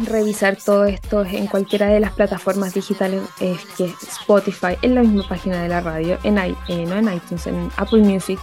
revisar 0.00 0.56
todo 0.56 0.84
esto 0.84 1.24
en 1.24 1.46
cualquiera 1.46 1.86
de 1.86 2.00
las 2.00 2.12
plataformas 2.12 2.74
digitales 2.74 3.22
eh, 3.40 3.56
que 3.76 3.84
Spotify, 3.84 4.76
en 4.82 4.96
la 4.96 5.02
misma 5.02 5.28
página 5.28 5.62
de 5.62 5.68
la 5.68 5.80
radio, 5.80 6.18
en, 6.24 6.36
eh, 6.38 6.54
no 6.68 6.96
en 6.96 7.14
iTunes, 7.14 7.46
en 7.46 7.70
Apple 7.76 8.00
Music 8.00 8.40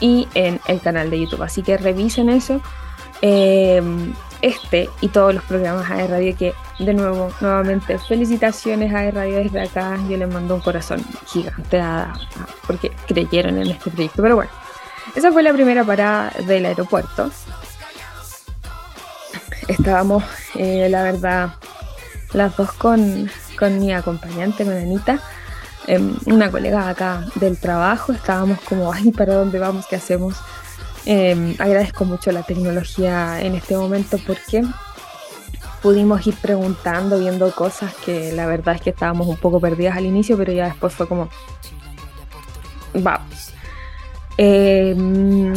y 0.00 0.26
en 0.34 0.60
el 0.66 0.80
canal 0.80 1.10
de 1.10 1.20
YouTube. 1.20 1.42
Así 1.42 1.62
que 1.62 1.76
revisen 1.76 2.30
eso 2.30 2.60
este 4.40 4.88
y 5.00 5.08
todos 5.08 5.34
los 5.34 5.44
programas 5.44 5.88
de 5.88 6.06
Radio 6.06 6.36
que 6.36 6.54
de 6.78 6.94
nuevo, 6.94 7.32
nuevamente, 7.40 7.98
felicitaciones 7.98 8.94
a 8.94 9.10
Radio 9.10 9.38
desde 9.38 9.62
acá. 9.62 9.98
Yo 10.08 10.16
les 10.16 10.32
mando 10.32 10.54
un 10.54 10.60
corazón 10.60 11.04
gigante 11.26 11.80
a, 11.80 12.12
porque 12.66 12.92
creyeron 13.06 13.58
en 13.58 13.68
este 13.70 13.90
proyecto. 13.90 14.22
Pero 14.22 14.36
bueno, 14.36 14.50
esa 15.14 15.32
fue 15.32 15.42
la 15.42 15.52
primera 15.52 15.84
parada 15.84 16.32
del 16.46 16.66
aeropuerto. 16.66 17.30
Estábamos, 19.66 20.24
eh, 20.54 20.88
la 20.88 21.02
verdad, 21.02 21.54
las 22.32 22.56
dos 22.56 22.72
con, 22.72 23.30
con 23.58 23.78
mi 23.78 23.92
acompañante, 23.92 24.64
con 24.64 24.74
Anita. 24.76 25.20
em, 25.86 26.16
una 26.26 26.50
colega 26.50 26.88
acá 26.88 27.26
del 27.34 27.58
trabajo, 27.58 28.12
estábamos 28.12 28.60
como, 28.60 28.92
ay, 28.92 29.10
¿para 29.10 29.34
dónde 29.34 29.58
vamos? 29.58 29.86
¿Qué 29.86 29.96
hacemos? 29.96 30.36
Em, 31.06 31.54
agradezco 31.58 32.04
mucho 32.04 32.30
la 32.32 32.42
tecnología 32.42 33.40
en 33.40 33.54
este 33.54 33.76
momento 33.76 34.18
porque 34.26 34.62
pudimos 35.82 36.26
ir 36.26 36.34
preguntando, 36.36 37.18
viendo 37.18 37.50
cosas 37.52 37.94
que 38.04 38.32
la 38.32 38.46
verdad 38.46 38.76
es 38.76 38.80
que 38.80 38.90
estábamos 38.90 39.26
un 39.26 39.36
poco 39.36 39.60
perdidas 39.60 39.96
al 39.96 40.06
inicio, 40.06 40.36
pero 40.36 40.52
ya 40.52 40.66
después 40.66 40.94
fue 40.94 41.06
como, 41.06 41.28
vamos. 42.94 43.52
Em, 44.36 45.54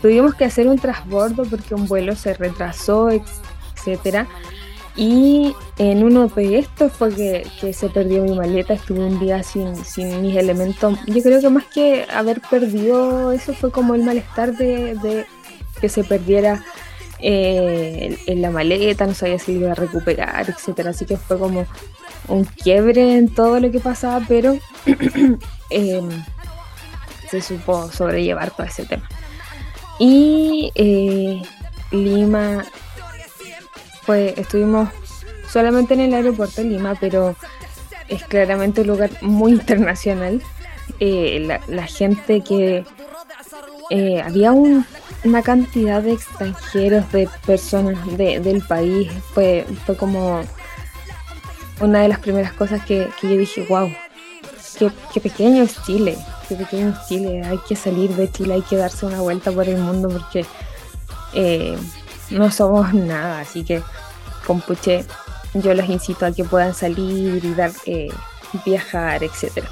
tuvimos 0.00 0.34
que 0.34 0.44
hacer 0.44 0.66
un 0.68 0.78
transbordo 0.78 1.44
porque 1.44 1.74
un 1.74 1.86
vuelo 1.86 2.16
se 2.16 2.34
retrasó, 2.34 3.10
etcétera. 3.10 4.26
Y 4.96 5.56
en 5.76 6.04
uno 6.04 6.28
de 6.28 6.58
estos 6.58 6.92
fue 6.92 7.12
que, 7.12 7.72
se 7.72 7.88
perdió 7.88 8.22
mi 8.22 8.36
maleta, 8.36 8.74
estuve 8.74 9.00
un 9.00 9.18
día 9.18 9.42
sin, 9.42 9.74
sin, 9.84 10.22
mis 10.22 10.36
elementos. 10.36 10.98
Yo 11.06 11.20
creo 11.22 11.40
que 11.40 11.50
más 11.50 11.64
que 11.64 12.06
haber 12.12 12.40
perdido 12.40 13.32
eso 13.32 13.52
fue 13.54 13.72
como 13.72 13.96
el 13.96 14.04
malestar 14.04 14.56
de, 14.56 15.26
que 15.80 15.88
se 15.88 16.04
perdiera 16.04 16.62
eh, 17.26 18.18
en 18.26 18.42
la 18.42 18.50
maleta, 18.50 19.06
no 19.06 19.14
sabía 19.14 19.38
si 19.38 19.52
iba 19.52 19.72
a 19.72 19.74
recuperar, 19.74 20.50
etcétera. 20.50 20.90
Así 20.90 21.06
que 21.06 21.16
fue 21.16 21.38
como 21.38 21.66
un 22.28 22.44
quiebre 22.44 23.16
en 23.16 23.32
todo 23.32 23.60
lo 23.60 23.70
que 23.70 23.80
pasaba, 23.80 24.22
pero 24.28 24.58
em, 25.70 26.08
se 27.30 27.40
supo 27.40 27.90
sobrellevar 27.90 28.50
todo 28.50 28.66
ese 28.66 28.84
tema. 28.84 29.08
Y 29.98 30.70
eh, 30.74 31.40
Lima 31.92 32.66
fue, 34.02 34.34
estuvimos 34.36 34.90
solamente 35.48 35.94
en 35.94 36.00
el 36.00 36.12
aeropuerto 36.12 36.60
de 36.60 36.68
Lima, 36.68 36.94
pero 37.00 37.34
es 38.08 38.22
claramente 38.24 38.82
un 38.82 38.88
lugar 38.88 39.10
muy 39.22 39.52
internacional. 39.52 40.42
Eh, 41.00 41.58
la, 41.68 41.86
gente 41.86 42.42
que 42.42 42.84
eh, 43.90 44.22
había 44.22 44.52
una 44.52 45.42
cantidad 45.42 46.02
de 46.02 46.12
extranjeros, 46.12 47.10
de 47.12 47.28
personas 47.46 47.98
del 48.16 48.62
país, 48.62 49.10
fue, 49.32 49.66
fue 49.84 49.96
como 49.96 50.42
una 51.80 52.02
de 52.02 52.08
las 52.08 52.18
primeras 52.18 52.52
cosas 52.52 52.84
que, 52.84 53.08
yo 53.22 53.36
dije, 53.36 53.66
wow, 53.68 53.90
qué, 55.12 55.20
pequeño 55.20 55.62
es 55.62 55.82
Chile, 55.84 56.16
qué 56.48 56.56
pequeño 56.56 56.90
es 56.90 57.08
Chile, 57.08 57.42
hay 57.44 57.58
que 57.68 57.76
salir 57.76 58.10
de 58.14 58.30
Chile, 58.30 58.54
hay 58.54 58.62
que 58.62 58.76
darse 58.76 59.06
una 59.06 59.20
vuelta 59.20 59.50
por 59.50 59.68
el 59.68 59.78
mundo 59.78 60.08
porque 60.08 60.46
eh, 61.32 61.76
no 62.30 62.50
somos 62.50 62.92
nada, 62.94 63.40
así 63.40 63.64
que 63.64 63.82
compuche, 64.46 65.04
yo 65.54 65.74
los 65.74 65.88
incito 65.88 66.26
a 66.26 66.32
que 66.32 66.44
puedan 66.44 66.74
salir 66.74 67.44
y 67.44 67.54
dar, 67.54 67.72
eh, 67.86 68.10
viajar, 68.64 69.22
etc. 69.24 69.64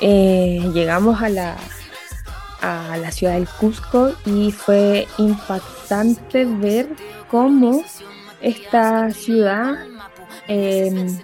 Eh, 0.00 0.70
llegamos 0.72 1.22
a 1.22 1.28
la, 1.28 1.56
a 2.60 2.96
la 2.96 3.10
ciudad 3.10 3.34
del 3.34 3.48
Cusco 3.48 4.12
y 4.24 4.52
fue 4.52 5.06
impactante 5.18 6.44
ver 6.44 6.88
cómo 7.30 7.82
esta 8.40 9.10
ciudad 9.10 9.76
em, 10.46 11.18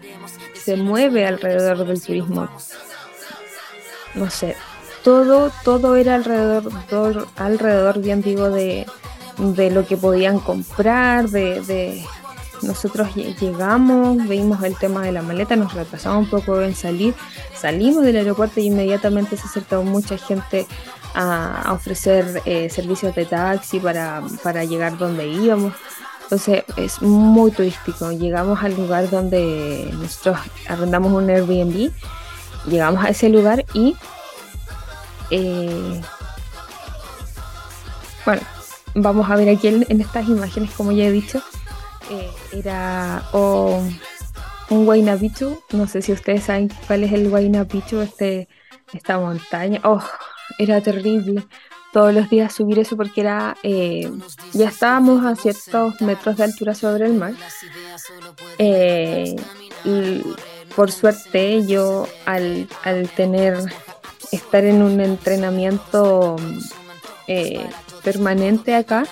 se 0.55 0.77
mueve 0.77 1.27
alrededor 1.27 1.87
del 1.87 2.01
turismo. 2.01 2.49
No 4.15 4.31
sé, 4.31 4.57
todo, 5.03 5.51
todo 5.65 5.97
era 5.97 6.15
alrededor, 6.15 7.29
alrededor 7.37 8.01
bien 8.01 8.23
digo, 8.23 8.51
de, 8.51 8.87
de 9.39 9.71
lo 9.71 9.87
que 9.87 9.97
podían 9.97 10.39
comprar, 10.39 11.29
de, 11.29 12.05
nosotros 12.63 13.15
llegamos, 13.15 14.17
vimos 14.29 14.63
el 14.63 14.77
tema 14.77 15.03
de 15.03 15.13
la 15.13 15.23
maleta, 15.23 15.57
nos 15.57 15.75
retrasamos 15.75 16.25
un 16.25 16.31
poco 16.31 16.63
en 16.63 16.75
salir, 16.75 17.15
salimos 17.55 18.05
del 18.05 18.17
aeropuerto 18.17 18.61
y 18.61 18.67
inmediatamente 18.67 19.37
se 19.37 19.47
acercó 19.47 19.83
mucha 19.83 20.17
gente 20.17 20.67
a, 21.15 21.73
ofrecer 21.73 22.43
eh, 22.45 22.69
servicios 22.69 23.15
de 23.15 23.25
taxi 23.25 23.81
para, 23.81 24.23
para 24.43 24.65
llegar 24.65 24.99
donde 24.99 25.29
íbamos. 25.29 25.73
Entonces 26.25 26.65
es 26.77 27.03
muy 27.03 27.51
turístico. 27.51 28.11
Llegamos 28.11 28.63
al 28.63 28.75
lugar 28.75 29.11
donde 29.11 29.91
nosotros 29.93 30.39
arrendamos 30.69 31.13
un 31.13 31.29
Airbnb, 31.31 31.91
llegamos 32.67 33.05
a 33.05 33.11
ese 33.11 33.29
lugar 33.29 33.65
y 33.75 33.97
eh, 35.31 36.01
bueno, 38.25 38.43
vamos 38.95 39.31
a 39.31 39.37
ver 39.37 39.49
aquí 39.49 39.69
en, 39.69 40.01
estas 40.01 40.29
imágenes, 40.29 40.71
como 40.71 40.93
ya 40.93 41.05
he 41.05 41.13
dicho, 41.13 41.43
eh, 42.11 42.31
era 42.53 43.23
un 43.33 44.89
Huayna 44.89 45.19
no 45.73 45.87
sé 45.87 46.03
si 46.03 46.13
ustedes 46.13 46.45
saben 46.45 46.71
cuál 46.87 47.05
es 47.05 47.13
el 47.13 47.29
Huayna 47.29 47.67
este, 48.03 48.49
esta 48.93 49.19
montaña, 49.19 49.81
oh, 49.85 50.03
era 50.59 50.81
terrible 50.81 51.45
todos 51.93 52.13
los 52.13 52.29
días 52.29 52.53
subir 52.53 52.79
eso 52.79 52.97
porque 52.97 53.21
era 53.21 53.57
eh, 53.63 54.11
ya 54.53 54.69
estábamos 54.69 55.25
a 55.25 55.37
ciertos 55.37 56.01
metros 56.01 56.37
de 56.37 56.45
altura 56.45 56.75
sobre 56.75 57.07
el 57.07 57.15
mar 57.15 57.35
eh, 58.59 59.37
por 60.75 60.91
suerte 60.91 61.67
yo 61.67 62.09
al, 62.27 62.69
al, 62.83 63.09
tener 63.11 63.59
estar 64.33 64.65
en 64.65 64.83
un 64.83 65.01
entrenamiento 65.01 66.37
permanente 68.05 68.75
acá, 68.75 69.05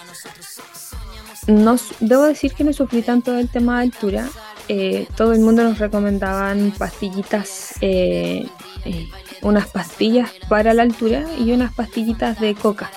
no, 1.48 1.76
debo 1.98 2.24
decir 2.24 2.52
que 2.52 2.62
no 2.62 2.72
sufrí 2.72 3.02
tanto 3.02 3.32
del 3.32 3.48
tema 3.48 3.78
de 3.78 3.82
altura. 3.84 4.28
Eh, 4.68 5.08
todo 5.16 5.32
el 5.32 5.40
mundo 5.40 5.64
nos 5.64 5.78
recomendaban 5.78 6.72
pastillitas, 6.78 7.74
eh, 7.80 8.46
eh, 8.84 9.08
unas 9.42 9.66
pastillas 9.68 10.30
para 10.48 10.74
la 10.74 10.82
altura 10.82 11.24
y 11.38 11.52
unas 11.52 11.72
pastillitas 11.72 12.40
de 12.40 12.54
coca. 12.54 12.90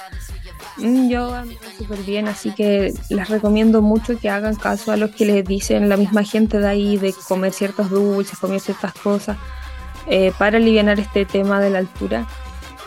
Mm, 0.78 1.10
yo 1.10 1.34
ando 1.34 1.56
súper 1.78 2.00
bien, 2.00 2.28
así 2.28 2.52
que 2.52 2.94
les 3.10 3.30
recomiendo 3.30 3.82
mucho 3.82 4.18
que 4.20 4.30
hagan 4.30 4.56
caso 4.56 4.92
a 4.92 4.98
los 4.98 5.12
que 5.12 5.26
les 5.26 5.46
dicen 5.46 5.90
la 5.90 5.98
misma 5.98 6.24
gente 6.24 6.60
de 6.60 6.68
ahí 6.68 6.98
de 6.98 7.14
comer 7.28 7.54
ciertos 7.54 7.90
dulces, 7.90 8.38
comer 8.40 8.60
ciertas 8.60 8.94
cosas, 8.94 9.38
para 10.38 10.58
aliviar 10.58 11.00
este 11.00 11.26
tema 11.26 11.60
de 11.60 11.70
la 11.70 11.80
altura. 11.80 12.28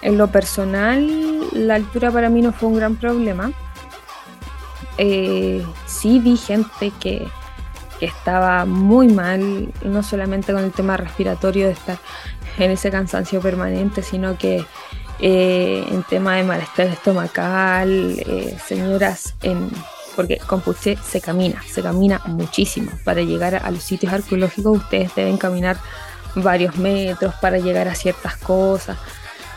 En 0.03 0.17
lo 0.17 0.29
personal, 0.29 1.41
la 1.53 1.75
altura 1.75 2.11
para 2.11 2.29
mí 2.29 2.43
no 2.43 2.53
fue 2.53 2.69
un 2.69 2.77
gran 2.77 2.97
problema. 2.97 3.51
Eh, 4.99 5.65
sí 5.87 6.19
vi 6.21 6.37
gente 6.37 6.93
que, 7.01 7.27
estaba 8.01 8.65
muy 8.65 9.09
mal, 9.09 9.73
no 9.83 10.05
solamente 10.05 10.53
con 10.53 10.63
el 10.63 10.71
tema 10.71 10.97
respiratorio 10.97 11.67
de 11.67 11.73
estar 11.73 11.99
en 12.65 12.73
ese 12.73 12.91
cansancio 12.91 13.41
permanente, 13.41 14.03
sino 14.03 14.37
que 14.39 14.65
eh, 15.21 15.85
en 15.91 16.03
tema 16.05 16.37
de 16.37 16.45
malestar 16.45 16.87
estomacal, 16.87 18.19
eh, 18.19 18.57
señoras 18.67 19.35
porque 20.17 20.39
con 20.39 20.61
Puché 20.63 20.97
se 20.97 21.21
camina, 21.21 21.63
se 21.63 21.81
camina 21.81 22.21
muchísimo. 22.27 22.91
Para 23.05 23.23
llegar 23.23 23.55
a 23.55 23.71
los 23.71 23.85
sitios 23.85 24.13
arqueológicos 24.13 24.79
ustedes 24.79 25.15
deben 25.15 25.37
caminar 25.39 25.77
varios 26.35 26.77
metros 26.77 27.35
para 27.41 27.59
llegar 27.59 27.87
a 27.87 27.95
ciertas 27.95 28.37
cosas 28.37 28.99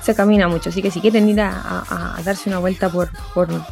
se 0.01 0.15
camina 0.15 0.47
mucho. 0.47 0.69
Así 0.69 0.81
que 0.81 0.91
si 0.91 0.99
quieren 0.99 1.29
ir 1.29 1.39
a, 1.41 2.19
darse 2.23 2.49
una 2.49 2.59
vuelta 2.59 2.89
por, 2.89 3.09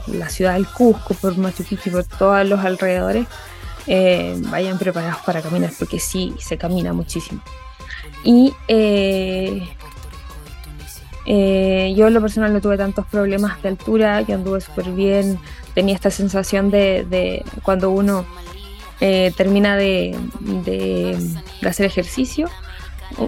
la 0.07 0.29
ciudad 0.29 0.53
del 0.53 0.67
Cusco, 0.67 1.13
por 1.15 1.37
Machu 1.37 1.63
Picchu, 1.63 1.91
por 1.91 2.03
todos 2.05 2.47
los 2.47 2.59
alrededores, 2.59 3.27
eh, 3.87 4.35
vayan 4.49 4.77
preparados 4.77 5.21
para 5.25 5.41
caminar, 5.41 5.71
porque 5.77 5.99
sí, 5.99 6.35
se 6.39 6.57
camina 6.57 6.93
muchísimo. 6.93 7.41
Y 8.23 8.53
eh, 8.67 9.67
eh, 11.25 11.93
yo 11.95 12.07
en 12.07 12.13
lo 12.13 12.21
personal 12.21 12.53
no 12.53 12.61
tuve 12.61 12.77
tantos 12.77 13.05
problemas 13.05 13.61
de 13.61 13.69
altura, 13.69 14.21
yo 14.21 14.35
anduve 14.35 14.61
súper 14.61 14.91
bien, 14.91 15.39
tenía 15.73 15.95
esta 15.95 16.11
sensación 16.11 16.69
de, 16.69 17.43
cuando 17.63 17.91
uno 17.91 18.25
termina 18.99 19.77
de, 19.77 20.17
de 20.65 21.17
hacer 21.67 21.85
ejercicio, 21.85 22.49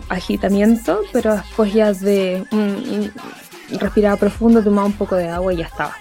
agitamiento, 0.10 1.01
pero 1.13 1.36
después 1.36 1.73
ya 1.73 1.93
de 1.93 2.45
respiraba 3.80 4.17
profundo, 4.17 4.62
tomaba 4.62 4.88
un 4.88 4.93
poco 4.93 5.15
de 5.15 5.30
agua 5.30 5.54
y 5.54 5.58
ya 5.58 5.65
estaba. 5.65 5.95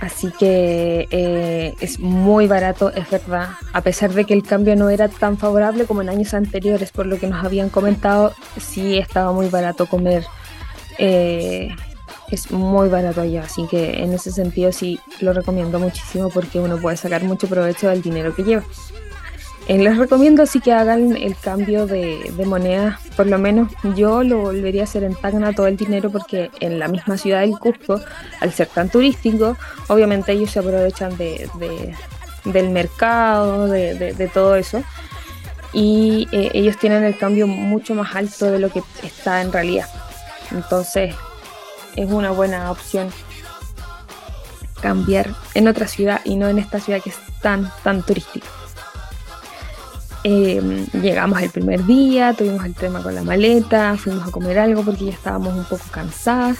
Así 0.00 0.30
que 0.38 1.06
eh, 1.10 1.74
es 1.80 1.98
muy 1.98 2.46
barato, 2.46 2.92
es 2.92 3.08
verdad, 3.10 3.50
a 3.72 3.80
pesar 3.80 4.12
de 4.12 4.24
que 4.24 4.34
el 4.34 4.42
cambio 4.42 4.76
no 4.76 4.90
era 4.90 5.08
tan 5.08 5.38
favorable 5.38 5.86
como 5.86 6.02
en 6.02 6.08
años 6.08 6.34
anteriores, 6.34 6.90
por 6.90 7.06
lo 7.06 7.18
que 7.18 7.26
nos 7.26 7.44
habían 7.44 7.70
comentado, 7.70 8.34
sí 8.58 8.98
estaba 8.98 9.32
muy 9.32 9.48
barato 9.48 9.86
comer. 9.86 10.24
Eh, 10.98 11.74
es 12.30 12.50
muy 12.50 12.88
barato 12.88 13.20
allá, 13.20 13.42
así 13.44 13.66
que 13.68 14.02
en 14.02 14.12
ese 14.12 14.32
sentido 14.32 14.72
sí 14.72 14.98
lo 15.20 15.32
recomiendo 15.32 15.78
muchísimo 15.78 16.30
porque 16.30 16.58
uno 16.58 16.78
puede 16.78 16.96
sacar 16.96 17.22
mucho 17.22 17.46
provecho 17.46 17.88
del 17.88 18.02
dinero 18.02 18.34
que 18.34 18.42
lleva. 18.42 18.64
Eh, 19.66 19.78
les 19.78 19.96
recomiendo 19.96 20.44
sí 20.44 20.60
que 20.60 20.74
hagan 20.74 21.16
el 21.16 21.36
cambio 21.36 21.86
de, 21.86 22.30
moneda, 22.44 23.00
por 23.16 23.26
lo 23.26 23.38
menos 23.38 23.72
yo 23.96 24.22
lo 24.22 24.40
volvería 24.40 24.82
a 24.82 24.84
hacer 24.84 25.04
en 25.04 25.14
Tacna 25.14 25.54
todo 25.54 25.66
el 25.68 25.78
dinero 25.78 26.10
porque 26.10 26.50
en 26.60 26.78
la 26.78 26.86
misma 26.86 27.16
ciudad 27.16 27.40
del 27.40 27.58
Cusco, 27.58 27.98
al 28.40 28.52
ser 28.52 28.66
tan 28.68 28.90
turístico, 28.90 29.56
obviamente 29.88 30.32
ellos 30.32 30.50
se 30.50 30.58
aprovechan 30.58 31.16
de, 31.16 31.48
del 32.44 32.70
mercado, 32.70 33.66
de, 33.68 34.30
todo 34.34 34.54
eso. 34.56 34.82
y 35.72 36.28
eh, 36.30 36.50
ellos 36.52 36.76
tienen 36.76 37.02
el 37.02 37.16
cambio 37.16 37.46
mucho 37.46 37.94
más 37.94 38.14
alto 38.14 38.50
de 38.50 38.58
lo 38.58 38.68
que 38.68 38.82
está 39.02 39.40
en 39.40 39.50
realidad. 39.50 39.88
Entonces 40.50 41.14
es 41.96 42.10
una 42.10 42.32
buena 42.32 42.70
opción 42.70 43.08
cambiar 44.82 45.30
en 45.54 45.68
otra 45.68 45.88
ciudad 45.88 46.20
y 46.24 46.36
no 46.36 46.48
en 46.48 46.58
esta 46.58 46.80
ciudad 46.80 47.00
que 47.00 47.08
es 47.08 47.16
tan, 47.40 47.72
tan 47.82 48.02
turística. 48.02 48.46
Em, 50.26 50.86
llegamos 51.02 51.42
el 51.42 51.50
primer 51.50 51.84
día, 51.84 52.32
tuvimos 52.32 52.64
el 52.64 52.74
tema 52.74 53.02
con 53.02 53.14
la 53.14 53.22
maleta, 53.22 53.94
fuimos 53.98 54.26
a 54.26 54.30
comer 54.30 54.58
algo 54.58 54.82
porque 54.82 55.04
ya 55.04 55.12
estábamos 55.12 55.54
un 55.54 55.64
poco 55.64 55.84
cansadas. 55.90 56.56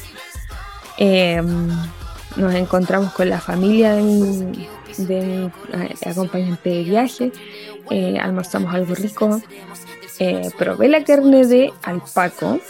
Em, 0.98 1.68
nos 2.36 2.54
encontramos 2.54 3.14
con 3.14 3.30
la 3.30 3.40
familia 3.40 3.94
de 3.94 4.02
mi, 4.02 4.68
de 4.98 5.44
eh, 5.44 5.94
acompañante 6.04 6.68
de 6.68 6.82
viaje, 6.82 7.32
eh, 7.90 8.18
almorzamos 8.20 8.74
algo 8.74 8.94
rico, 8.94 9.40
eh, 10.18 10.50
probé 10.58 10.88
la 10.88 11.02
carne 11.02 11.46
de 11.46 11.72
alpaco, 11.84 12.60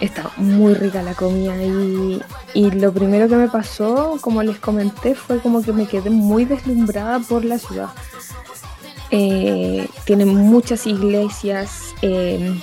está 0.00 0.30
muy 0.38 0.72
rica 0.72 1.02
la 1.02 1.12
comida 1.12 1.54
y, 1.62 2.22
y, 2.54 2.70
lo 2.70 2.92
primero 2.92 3.28
que 3.28 3.36
me 3.36 3.48
pasó, 3.48 4.16
como 4.22 4.42
les 4.42 4.58
comenté, 4.58 5.14
fue 5.14 5.38
como 5.38 5.62
que 5.62 5.72
me 5.72 5.86
quedé 5.86 6.08
muy 6.08 6.46
deslumbrada 6.46 7.20
por 7.20 7.44
la 7.44 7.58
ciudad. 7.58 7.90
Eh, 9.18 9.88
tiene 10.04 10.26
muchas 10.26 10.86
iglesias. 10.86 11.94
Eh, 12.02 12.60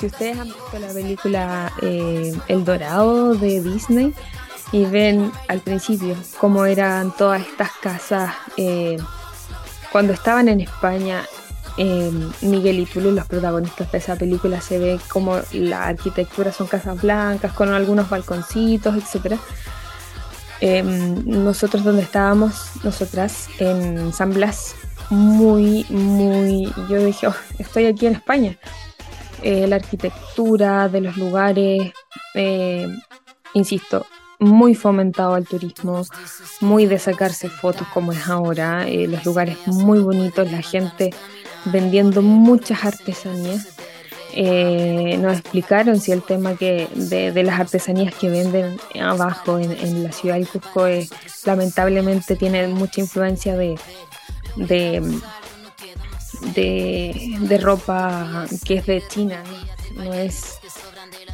si 0.00 0.06
ustedes 0.06 0.36
han 0.36 0.48
visto 0.48 0.78
la 0.80 0.88
película 0.88 1.72
eh, 1.80 2.34
El 2.48 2.64
Dorado 2.64 3.36
de 3.36 3.62
Disney 3.62 4.12
y 4.72 4.84
ven 4.84 5.30
al 5.46 5.60
principio 5.60 6.16
cómo 6.38 6.66
eran 6.66 7.14
todas 7.16 7.40
estas 7.40 7.70
casas 7.80 8.34
cuando 9.92 10.12
estaban 10.12 10.48
en 10.48 10.60
España, 10.60 11.24
Miguel 12.40 12.80
y 12.80 12.86
Tulio, 12.86 13.12
los 13.12 13.26
protagonistas 13.26 13.92
de 13.92 13.98
esa 13.98 14.16
película, 14.16 14.60
se 14.60 14.78
ve 14.78 14.98
como 15.08 15.38
la 15.52 15.86
arquitectura 15.86 16.50
son 16.50 16.66
casas 16.66 17.00
blancas 17.00 17.52
con 17.52 17.72
algunos 17.72 18.10
balconcitos, 18.10 18.96
etc. 18.96 19.38
nosotros 21.24 21.84
donde 21.84 22.02
estábamos, 22.02 22.72
nosotras 22.82 23.48
en 23.60 24.12
San 24.12 24.34
Blas, 24.34 24.74
muy, 25.10 25.84
muy, 25.88 26.72
yo 26.88 27.04
dije, 27.04 27.28
oh, 27.28 27.34
estoy 27.58 27.86
aquí 27.86 28.06
en 28.06 28.14
España. 28.14 28.58
Eh, 29.42 29.66
la 29.66 29.76
arquitectura 29.76 30.88
de 30.88 31.00
los 31.00 31.16
lugares, 31.16 31.92
eh, 32.34 32.88
insisto, 33.54 34.06
muy 34.38 34.74
fomentado 34.74 35.34
al 35.34 35.46
turismo, 35.46 36.04
muy 36.60 36.86
de 36.86 36.98
sacarse 36.98 37.48
fotos 37.48 37.86
como 37.88 38.12
es 38.12 38.28
ahora, 38.28 38.88
eh, 38.88 39.06
los 39.06 39.24
lugares 39.24 39.56
muy 39.66 40.00
bonitos, 40.00 40.50
la 40.50 40.62
gente 40.62 41.10
vendiendo 41.66 42.22
muchas 42.22 42.84
artesanías. 42.84 43.76
nos 45.18 45.38
explicaron 45.38 45.98
si 46.00 46.12
el 46.12 46.22
tema 46.22 46.56
que 46.56 46.88
de, 46.94 47.42
las 47.42 47.58
artesanías 47.58 48.14
que 48.14 48.28
venden 48.28 48.78
abajo 49.00 49.58
en, 49.58 49.72
en 49.72 50.02
la 50.02 50.12
ciudad 50.12 50.38
de 50.38 50.44
Cusco 50.46 50.86
es, 50.86 51.10
lamentablemente 51.46 52.36
tiene 52.36 52.66
mucha 52.68 53.00
influencia 53.00 53.56
de, 53.56 53.76
de, 54.56 55.20
de, 56.54 57.58
ropa 57.58 58.46
que 58.64 58.74
es 58.76 58.86
de 58.86 59.06
China, 59.08 59.42
no, 59.94 60.12
es 60.12 60.58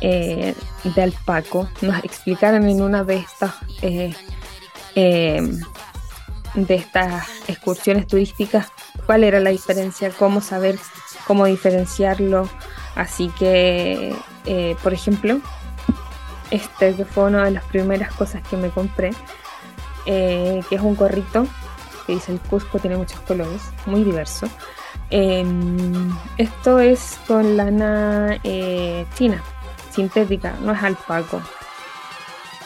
eh, 0.00 0.54
de 0.84 1.02
alpaco. 1.02 1.68
Nos 1.80 2.02
explicaron 2.04 2.68
en 2.68 2.82
una 2.82 3.04
de 3.04 3.16
estas 3.16 3.54
eh, 3.82 4.14
eh, 4.94 5.40
de 6.54 6.74
estas 6.74 7.26
excursiones 7.48 8.06
turísticas 8.06 8.68
cuál 9.06 9.24
era 9.24 9.40
la 9.40 9.50
diferencia, 9.50 10.10
cómo 10.10 10.40
saber 10.40 10.78
cómo 11.26 11.46
diferenciarlo. 11.46 12.48
Así 12.94 13.30
que, 13.38 14.14
por 14.82 14.92
ejemplo, 14.92 15.40
este 16.50 16.92
fue 17.06 17.24
una 17.24 17.46
de 17.46 17.52
las 17.52 17.64
primeras 17.64 18.12
cosas 18.12 18.46
que 18.48 18.58
me 18.58 18.68
compré, 18.68 19.12
que 20.04 20.62
es 20.70 20.80
un 20.80 20.94
gorrito 20.94 21.46
que 22.06 22.14
dice 22.14 22.32
el 22.32 22.40
Cusco 22.40 22.78
tiene 22.78 22.96
muchos 22.96 23.20
colores, 23.20 23.62
muy 23.86 24.04
diverso. 24.04 24.48
Em, 25.10 26.10
esto 26.38 26.78
es 26.78 27.18
con 27.26 27.56
lana 27.56 28.38
eh, 28.44 29.04
china, 29.14 29.42
sintética, 29.90 30.54
no 30.62 30.72
es 30.72 30.82
alpaco. 30.82 31.42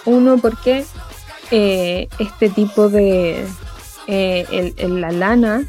Uno, 0.04 0.38
porque 0.38 0.84
eh, 1.50 2.08
este 2.18 2.48
tipo 2.48 2.88
de. 2.88 3.46
Eh, 4.06 4.74
la 4.88 5.10
lana 5.10 5.64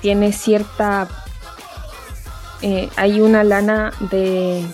tiene 0.00 0.32
cierta. 0.32 1.08
hay 2.96 3.20
una 3.20 3.44
lana 3.44 3.92
de. 4.10 4.64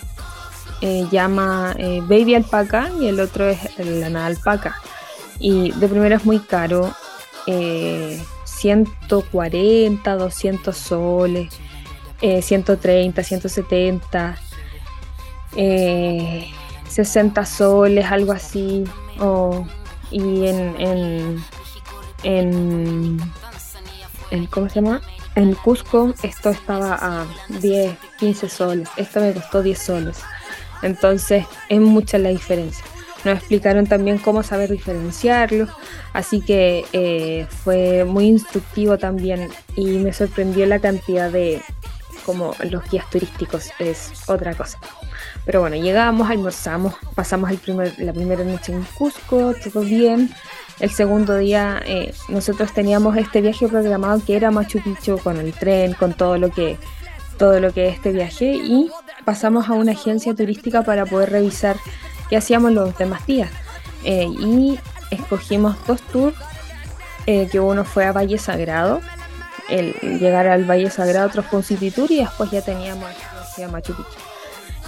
llama 1.11 1.75
baby 2.03 2.37
alpaca 2.37 2.91
y 3.01 3.09
el 3.09 3.19
otro 3.19 3.49
es 3.49 3.59
lana 3.79 4.27
alpaca 4.27 4.77
y 5.39 5.73
de 5.73 5.89
primera 5.89 6.17
es 6.17 6.25
muy 6.25 6.39
caro. 6.41 6.95
140, 7.47 10.13
eh, 10.13 10.17
200 10.17 10.77
soles, 10.77 11.55
130, 12.21 13.23
170, 13.23 14.37
60 16.89 17.47
soles, 17.47 18.07
algo 18.07 18.33
así. 18.33 18.83
y 20.11 20.47
en, 20.47 20.81
en, 20.81 21.45
en, 24.31 24.47
¿cómo 24.47 24.69
se 24.69 24.81
llama? 24.81 25.01
En 25.37 25.55
Cusco 25.55 26.13
esto 26.23 26.51
estaba 26.51 26.99
a 27.01 27.27
10, 27.61 27.97
15 28.19 28.49
soles. 28.49 28.89
Esto 28.97 29.21
me 29.21 29.33
costó 29.35 29.63
10 29.63 29.79
soles. 29.79 30.19
Entonces 30.83 31.47
es 31.69 31.81
mucha 31.81 32.19
la 32.19 32.31
diferencia. 32.31 32.85
Nos 33.25 33.39
explicaron 33.39 33.87
también 33.87 34.19
cómo 34.19 34.43
saber 34.43 34.71
diferenciarlos, 34.71 35.71
así 36.13 36.41
que 36.41 36.85
eh, 36.93 37.47
fue 37.65 38.05
muy 38.05 38.27
instructivo 38.27 38.99
también 38.99 39.49
y 39.75 39.99
me 39.99 40.13
sorprendió 40.13 40.65
la 40.67 40.79
cantidad 40.79 41.31
de, 41.31 41.61
como 42.25 42.55
los 42.71 42.89
guías 42.91 43.09
turísticos 43.11 43.71
es 43.79 44.13
otra 44.29 44.55
cosa. 44.55 44.79
Pero 45.45 45.61
bueno, 45.61 45.77
llegamos, 45.77 46.29
almorzamos, 46.29 46.95
pasamos 47.15 47.51
el 47.51 47.59
primer, 47.59 47.99
la 47.99 48.13
primera 48.13 48.45
noche 48.45 48.73
en 48.73 48.83
Cusco, 48.99 49.55
todo 49.55 49.83
bien. 49.83 50.31
El 50.81 50.91
segundo 50.91 51.37
día 51.37 51.81
eh, 51.87 52.13
nosotros 52.29 52.75
teníamos 52.75 53.17
este 53.17 53.41
viaje 53.41 53.69
programado 53.69 54.21
que 54.25 54.37
era 54.37 54.51
Machu 54.51 54.81
Picchu 54.83 55.19
con 55.19 55.39
el 55.39 55.53
tren, 55.53 55.95
con 55.95 56.13
todo 56.13 56.37
lo 56.37 56.51
que 56.51 56.79
todo 57.39 57.61
lo 57.61 57.73
que 57.73 57.89
es 57.89 57.95
este 57.95 58.13
viaje 58.13 58.55
y 58.55 58.91
pasamos 59.25 59.69
a 59.69 59.75
una 59.75 59.93
agencia 59.93 60.35
turística 60.35 60.83
para 60.83 61.05
poder 61.05 61.31
revisar 61.31 61.77
que 62.29 62.37
hacíamos 62.37 62.73
los 62.73 62.97
demás 62.97 63.27
días. 63.27 63.51
Eh, 64.05 64.29
y 64.39 64.79
escogimos 65.11 65.77
dos 65.87 66.01
tours, 66.03 66.37
eh, 67.27 67.49
que 67.51 67.61
uno 67.61 67.85
fue 67.85 68.05
a 68.05 68.13
Valle 68.13 68.39
Sagrado, 68.39 69.01
el, 69.69 69.95
llegar 70.21 70.47
al 70.47 70.65
Valle 70.65 70.91
Sagrado, 70.91 71.27
otro 71.27 71.43
fue 71.43 71.59
un 71.59 71.65
City 71.65 71.91
Tour 71.91 72.11
y 72.11 72.19
después 72.19 72.51
ya 72.51 72.63
teníamos 72.63 73.11
a 73.65 73.69
Machu 73.69 73.95
Picchu. 73.97 74.19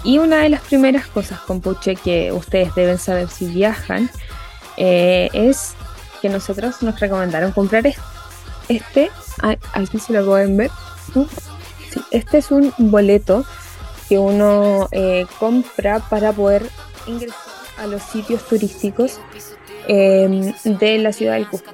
Y 0.04 0.18
una 0.18 0.36
de 0.36 0.50
las 0.50 0.60
primeras 0.60 1.06
cosas 1.08 1.40
con 1.40 1.60
Puche 1.60 1.96
que 1.96 2.30
ustedes 2.30 2.72
deben 2.76 2.98
saber 2.98 3.28
si 3.28 3.46
viajan 3.46 4.08
eh, 4.76 5.28
es 5.32 5.74
que 6.22 6.28
nosotros 6.28 6.80
nos 6.82 7.00
recomendaron 7.00 7.50
comprar 7.50 7.86
este. 7.86 8.00
este 8.68 9.10
aquí 9.72 9.98
se 9.98 10.12
lo 10.12 10.24
pueden 10.24 10.56
ver. 10.56 10.70
este 12.12 12.38
es 12.38 12.52
un 12.52 12.72
boleto 12.78 13.44
que 14.08 14.18
uno 14.18 14.88
compra 15.40 15.98
para 15.98 16.32
poder 16.32 16.70
ingresar 17.08 17.58
a 17.78 17.86
los 17.86 18.02
sitios 18.02 18.46
turísticos 18.46 19.20
em, 19.86 20.52
de 20.64 20.98
la 20.98 21.12
ciudad 21.12 21.34
del 21.34 21.48
Cusco. 21.48 21.72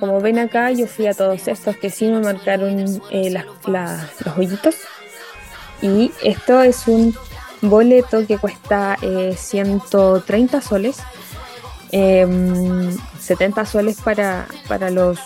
Como 0.00 0.20
ven 0.20 0.38
acá, 0.38 0.72
yo 0.72 0.86
fui 0.86 1.06
a 1.06 1.14
todos 1.14 1.46
estos 1.46 1.76
que 1.76 1.90
sí 1.90 2.08
me 2.08 2.20
marcaron 2.20 3.00
eh, 3.10 3.30
los 3.30 4.36
hoyitos. 4.36 4.74
Y 5.80 6.10
esto 6.24 6.60
es 6.62 6.88
un 6.88 7.14
boleto 7.60 8.26
que 8.26 8.38
cuesta 8.38 8.98
130 9.36 10.58
eh, 10.58 10.60
soles. 10.60 10.96
70 11.90 13.60
em, 13.60 13.66
soles 13.66 14.00
para, 14.00 14.46
para 14.66 14.90
los 14.90 15.18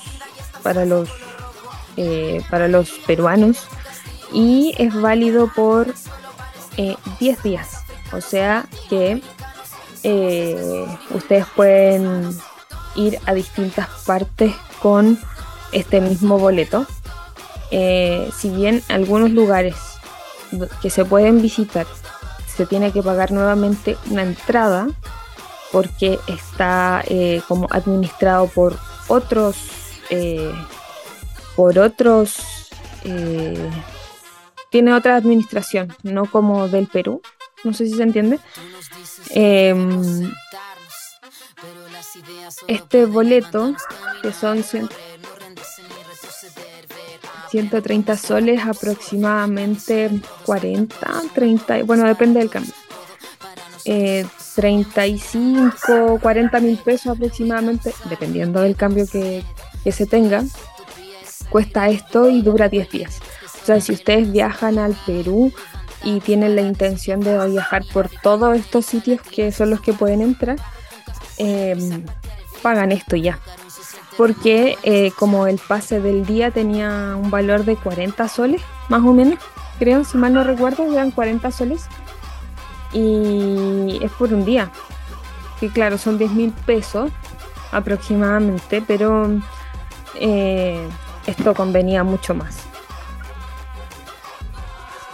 para 0.62 0.85
los 0.85 1.09
eh, 1.96 2.42
para 2.50 2.66
los 2.66 2.90
peruanos 3.07 3.68
y 4.33 4.74
es 4.79 4.92
válido 5.00 5.50
por 5.55 5.94
10 7.20 7.42
días 7.44 7.75
o 8.12 8.21
sea 8.21 8.66
que 8.88 9.23
eh, 10.03 10.87
ustedes 11.11 11.47
pueden 11.57 12.31
ir 12.95 13.19
a 13.27 13.35
distintas 13.35 13.88
partes 14.07 14.55
con 14.81 15.19
este 15.73 16.01
mismo 16.01 16.38
boleto. 16.38 16.87
Eh, 17.73 18.31
si 18.37 18.51
bien 18.51 18.83
algunos 18.88 19.31
lugares 19.31 19.75
que 20.81 20.90
se 20.90 21.05
pueden 21.05 21.42
visitar 21.42 21.87
se 22.47 22.66
tiene 22.66 22.92
que 22.92 23.03
pagar 23.03 23.33
nuevamente 23.33 23.97
una 24.09 24.23
entrada 24.23 24.87
porque 25.73 26.21
está 26.29 27.03
eh, 27.09 27.42
como 27.49 27.66
administrado 27.71 28.47
por 28.47 28.79
otros 29.09 29.57
por 31.57 31.79
otros, 31.81 32.37
tiene 34.71 34.95
otra 34.95 35.16
administración, 35.16 35.92
no 36.05 36.27
como 36.27 36.69
del 36.69 36.87
Perú, 36.87 37.23
no 37.66 37.74
sé 37.74 37.87
si 37.87 37.94
se 37.94 38.02
entiende. 38.02 38.38
Em, 39.31 40.33
este 42.68 43.07
boleto, 43.07 43.74
que 44.22 44.33
son 44.33 44.62
130 47.50 48.16
soles, 48.16 48.64
aproximadamente 48.64 50.11
40, 50.44 51.22
30, 51.35 51.83
bueno, 51.83 52.07
depende 52.07 52.38
del 52.40 52.50
cambio. 52.50 52.72
35, 53.85 56.18
40 56.20 56.61
mil 56.61 56.76
pesos 56.79 57.09
aproximadamente, 57.09 57.92
dependiendo 58.09 58.61
del 58.61 58.76
cambio 58.76 59.07
que, 59.07 59.44
que 59.85 59.92
se 59.92 60.07
tenga, 60.07 60.44
cuesta 61.50 61.88
esto 61.88 62.29
y 62.29 62.42
dura 62.42 62.68
10 62.68 62.90
días. 62.90 63.20
O 63.62 63.66
sea, 63.66 63.81
si 63.81 63.92
ustedes 63.92 64.31
viajan 64.31 64.79
al 64.79 64.96
Perú 65.07 65.52
y 66.02 66.20
tienen 66.20 66.56
la 66.56 66.62
intención 66.62 67.20
de 67.20 67.48
viajar 67.48 67.85
por 67.92 68.09
todos 68.09 68.56
estos 68.56 68.87
sitios 68.87 69.20
que 69.20 69.52
son 69.52 69.70
los 69.70 69.80
que 69.80 69.92
pueden 69.92 70.22
entrar, 70.22 70.56
em, 71.38 72.04
pagan 72.62 72.92
esto 72.92 73.16
ya. 73.16 73.38
Porque 74.16 74.78
eh, 74.82 75.12
como 75.18 75.46
el 75.46 75.59
pase 75.59 76.00
del 76.00 76.24
día 76.24 76.50
tenía 76.50 77.16
un 77.16 77.30
valor 77.30 77.64
de 77.64 77.76
40 77.76 78.28
soles, 78.28 78.62
más 78.88 79.02
o 79.02 79.12
menos, 79.12 79.38
creo, 79.78 80.04
si 80.04 80.16
mal 80.16 80.32
no 80.32 80.42
recuerdo, 80.42 80.90
eran 80.90 81.11
40 81.11 81.50
soles. 81.50 81.87
Y 82.92 83.98
es 84.02 84.11
por 84.12 84.32
un 84.32 84.44
día. 84.44 84.70
Que 85.61 85.68
claro, 85.68 85.98
son 85.98 86.18
10 86.18 86.30
mil 86.32 86.52
pesos 86.52 87.11
aproximadamente, 87.72 88.82
pero 88.87 89.28
eh, 90.14 90.87
esto 91.26 91.54
convenía 91.54 92.04
mucho 92.04 92.35
más. 92.35 92.66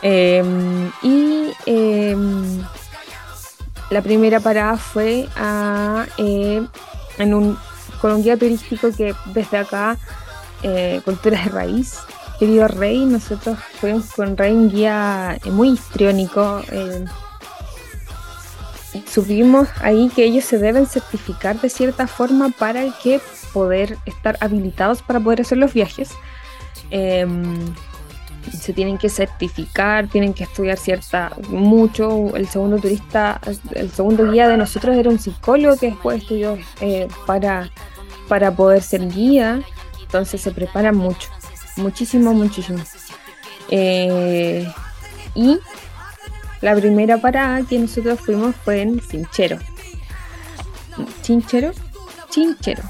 Em, 0.03 0.91
y 1.03 1.53
em, 1.67 2.61
la 3.91 4.03
primera 4.03 4.41
parada 4.41 4.77
fue 4.77 5.29
a, 5.37 6.07
eh, 6.19 6.67
en 7.19 7.35
un, 7.35 7.57
con 8.01 8.13
un 8.13 8.23
guía 8.23 8.37
turístico 8.37 8.91
que 8.91 9.15
desde 9.27 9.59
acá, 9.59 9.97
eh, 10.65 11.01
Cultura 11.05 11.41
de 11.41 11.51
Raíz, 11.51 11.99
querido 12.39 12.67
Rey, 12.67 13.05
nosotros 13.05 13.59
fuimos 13.81 14.13
con 14.13 14.37
Rey 14.37 14.53
un 14.53 14.71
guía 14.71 15.39
muy 15.45 15.71
histriónico. 15.71 16.63
subimos 19.07 19.69
ahí 19.81 20.11
que 20.15 20.25
ellos 20.25 20.45
se 20.45 20.59
deben 20.59 20.87
certificar 20.87 21.61
de 21.61 21.71
cierta 21.71 22.07
forma 22.07 22.51
para 22.51 22.85
que 23.03 23.21
poder 23.53 23.97
estar 24.07 24.37
habilitados 24.41 25.01
para 25.03 25.21
poder 25.21 25.43
hacer 25.43 25.59
los 25.59 25.73
viajes. 25.73 26.11
Se 28.51 28.73
tienen 28.73 28.99
que 28.99 29.09
certificar, 29.09 30.09
tienen 30.09 30.35
que 30.35 30.45
estudiar 30.45 30.79
cierta 30.79 31.33
mucho. 31.49 32.35
El 32.37 32.49
segundo 32.49 32.79
turista, 32.79 33.41
el 33.75 33.91
segundo 33.91 34.31
guía 34.31 34.49
de 34.49 34.57
nosotros 34.57 34.97
era 34.97 35.11
un 35.11 35.19
psicólogo 35.19 35.77
que 35.77 35.91
después 35.91 36.23
estudió 36.23 36.59
eh, 36.81 37.09
para, 37.27 37.71
para 38.29 38.55
poder 38.55 38.83
ser 38.83 39.09
guía. 39.09 39.63
Entonces 40.03 40.41
se 40.41 40.51
preparan 40.51 40.97
mucho, 40.97 41.29
muchísimo, 41.77 42.35
muchísimo. 42.35 42.83
Eh, 43.71 44.67
y 45.35 45.59
la 46.61 46.75
primera 46.75 47.19
parada 47.19 47.63
que 47.63 47.79
nosotros 47.79 48.21
fuimos 48.21 48.55
fue 48.57 48.83
en 48.83 49.01
Chinchero. 49.01 49.59
Chinchero, 51.23 51.73
Chinchero 52.31 52.83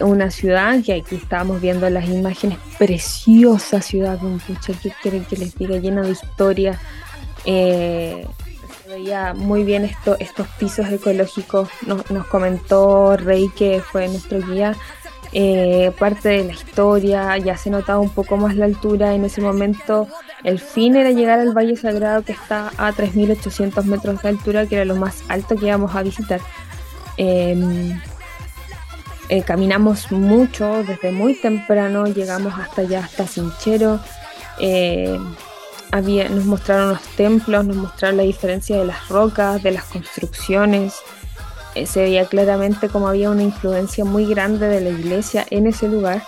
una 0.00 0.30
ciudad 0.30 0.82
que 0.84 0.94
aquí 0.94 1.16
estábamos 1.16 1.60
viendo 1.60 1.88
las 1.90 2.08
imágenes, 2.08 2.58
preciosa 2.78 3.82
ciudad, 3.82 4.18
pucha, 4.18 4.72
¿qué 4.80 4.92
quieren 5.02 5.24
que 5.24 5.36
les 5.36 5.54
diga? 5.56 5.76
Llena 5.78 6.02
de 6.02 6.10
historia. 6.10 6.78
Eh, 7.44 8.26
se 8.82 8.88
veía 8.88 9.34
muy 9.34 9.64
bien 9.64 9.84
esto, 9.84 10.16
estos 10.18 10.46
pisos 10.58 10.88
ecológicos. 10.90 11.68
Nos, 11.86 12.10
nos 12.10 12.26
comentó 12.26 13.16
Rey, 13.16 13.48
que 13.56 13.80
fue 13.80 14.08
nuestro 14.08 14.40
guía, 14.40 14.76
eh, 15.32 15.92
parte 15.98 16.28
de 16.28 16.44
la 16.44 16.52
historia, 16.52 17.36
ya 17.36 17.56
se 17.56 17.68
notaba 17.68 17.98
un 17.98 18.10
poco 18.10 18.36
más 18.36 18.56
la 18.56 18.64
altura. 18.64 19.14
En 19.14 19.24
ese 19.24 19.40
momento, 19.40 20.08
el 20.44 20.58
fin 20.58 20.96
era 20.96 21.10
llegar 21.10 21.38
al 21.38 21.52
Valle 21.52 21.76
Sagrado, 21.76 22.22
que 22.22 22.32
está 22.32 22.70
a 22.78 22.92
3.800 22.92 23.84
metros 23.84 24.22
de 24.22 24.28
altura, 24.28 24.66
que 24.66 24.76
era 24.76 24.84
lo 24.84 24.96
más 24.96 25.22
alto 25.28 25.56
que 25.56 25.66
íbamos 25.66 25.94
a 25.94 26.02
visitar. 26.02 26.40
Eh, 27.16 27.94
eh, 29.28 29.42
caminamos 29.42 30.10
mucho, 30.10 30.82
desde 30.84 31.12
muy 31.12 31.34
temprano 31.34 32.06
llegamos 32.06 32.54
hasta 32.58 32.82
allá, 32.82 33.00
hasta 33.00 33.26
Cinchero. 33.26 34.00
Eh, 34.58 35.18
había, 35.90 36.28
nos 36.30 36.46
mostraron 36.46 36.90
los 36.90 37.02
templos, 37.16 37.64
nos 37.66 37.76
mostraron 37.76 38.16
la 38.16 38.22
diferencia 38.22 38.78
de 38.78 38.86
las 38.86 39.08
rocas, 39.08 39.62
de 39.62 39.72
las 39.72 39.84
construcciones. 39.84 40.94
Eh, 41.74 41.84
se 41.84 42.02
veía 42.02 42.24
claramente 42.24 42.88
como 42.88 43.08
había 43.08 43.30
una 43.30 43.42
influencia 43.42 44.04
muy 44.04 44.24
grande 44.24 44.66
de 44.66 44.80
la 44.80 44.90
iglesia 44.90 45.46
en 45.50 45.66
ese 45.66 45.88
lugar. 45.88 46.22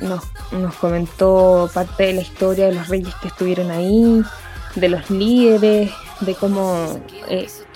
Nos, 0.00 0.24
nos, 0.50 0.74
comentó 0.76 1.70
parte 1.72 2.04
de 2.04 2.12
la 2.14 2.20
historia 2.22 2.66
de 2.66 2.74
los 2.74 2.88
reyes 2.88 3.14
que 3.16 3.28
estuvieron 3.28 3.70
ahí, 3.70 4.22
de 4.74 4.88
los 4.88 5.08
líderes, 5.10 5.92
de 6.20 6.34
cómo 6.34 7.00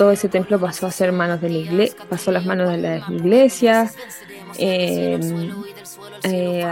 todo 0.03 0.11
ese 0.11 0.29
templo 0.29 0.59
pasó 0.59 0.89
a 0.89 0.91
ser 0.91 1.13
manos 1.13 1.41
de 1.41 1.49
la 1.49 1.59
iglesia, 1.59 1.97
pasó 2.11 2.33
las 2.33 2.45
manos 2.45 2.71
de 2.71 2.79
las 2.79 3.09
iglesias, 3.09 3.95
em, 4.59 5.53
eh, 6.25 6.67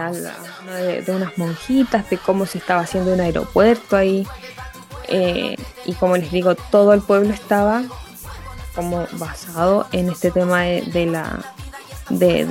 de, 1.06 1.12
unas 1.14 1.38
monjitas, 1.38 2.10
de 2.10 2.18
cómo 2.18 2.44
se 2.44 2.58
estaba 2.58 2.80
haciendo 2.80 3.14
un 3.14 3.20
aeropuerto 3.20 3.96
ahí. 3.96 4.26
Eh, 5.06 5.54
y 5.86 5.92
como 5.92 6.16
les 6.16 6.32
digo, 6.32 6.56
todo 6.56 6.92
el 6.92 7.02
pueblo 7.02 7.32
estaba 7.32 7.84
como 8.74 9.06
basado 9.12 9.86
en 9.92 10.08
este 10.08 10.32
tema 10.32 10.62
de, 10.62 11.06
la 11.06 11.38
del, 12.08 12.48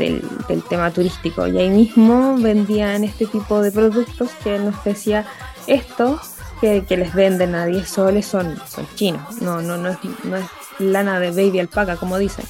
del, 0.47 0.63
tema 0.69 0.91
turístico. 0.91 1.45
Y 1.45 1.57
ahí 1.57 1.69
mismo 1.69 2.37
vendían 2.37 3.03
este 3.03 3.25
tipo 3.25 3.61
de 3.61 3.73
productos 3.73 4.29
que 4.45 4.57
nos 4.59 4.81
decía 4.85 5.25
esto 5.67 6.21
que, 6.61 6.85
les 6.87 7.13
venden 7.13 7.53
a 7.53 7.65
10 7.65 7.85
soles 7.85 8.25
son, 8.25 8.57
son 8.65 8.87
chinos, 8.95 9.41
no, 9.41 9.61
no, 9.61 9.75
no 9.77 9.89
es 9.89 9.97
lana 10.79 11.19
de 11.19 11.29
baby 11.31 11.59
alpaca, 11.59 11.97
como 11.97 12.17
dicen. 12.17 12.45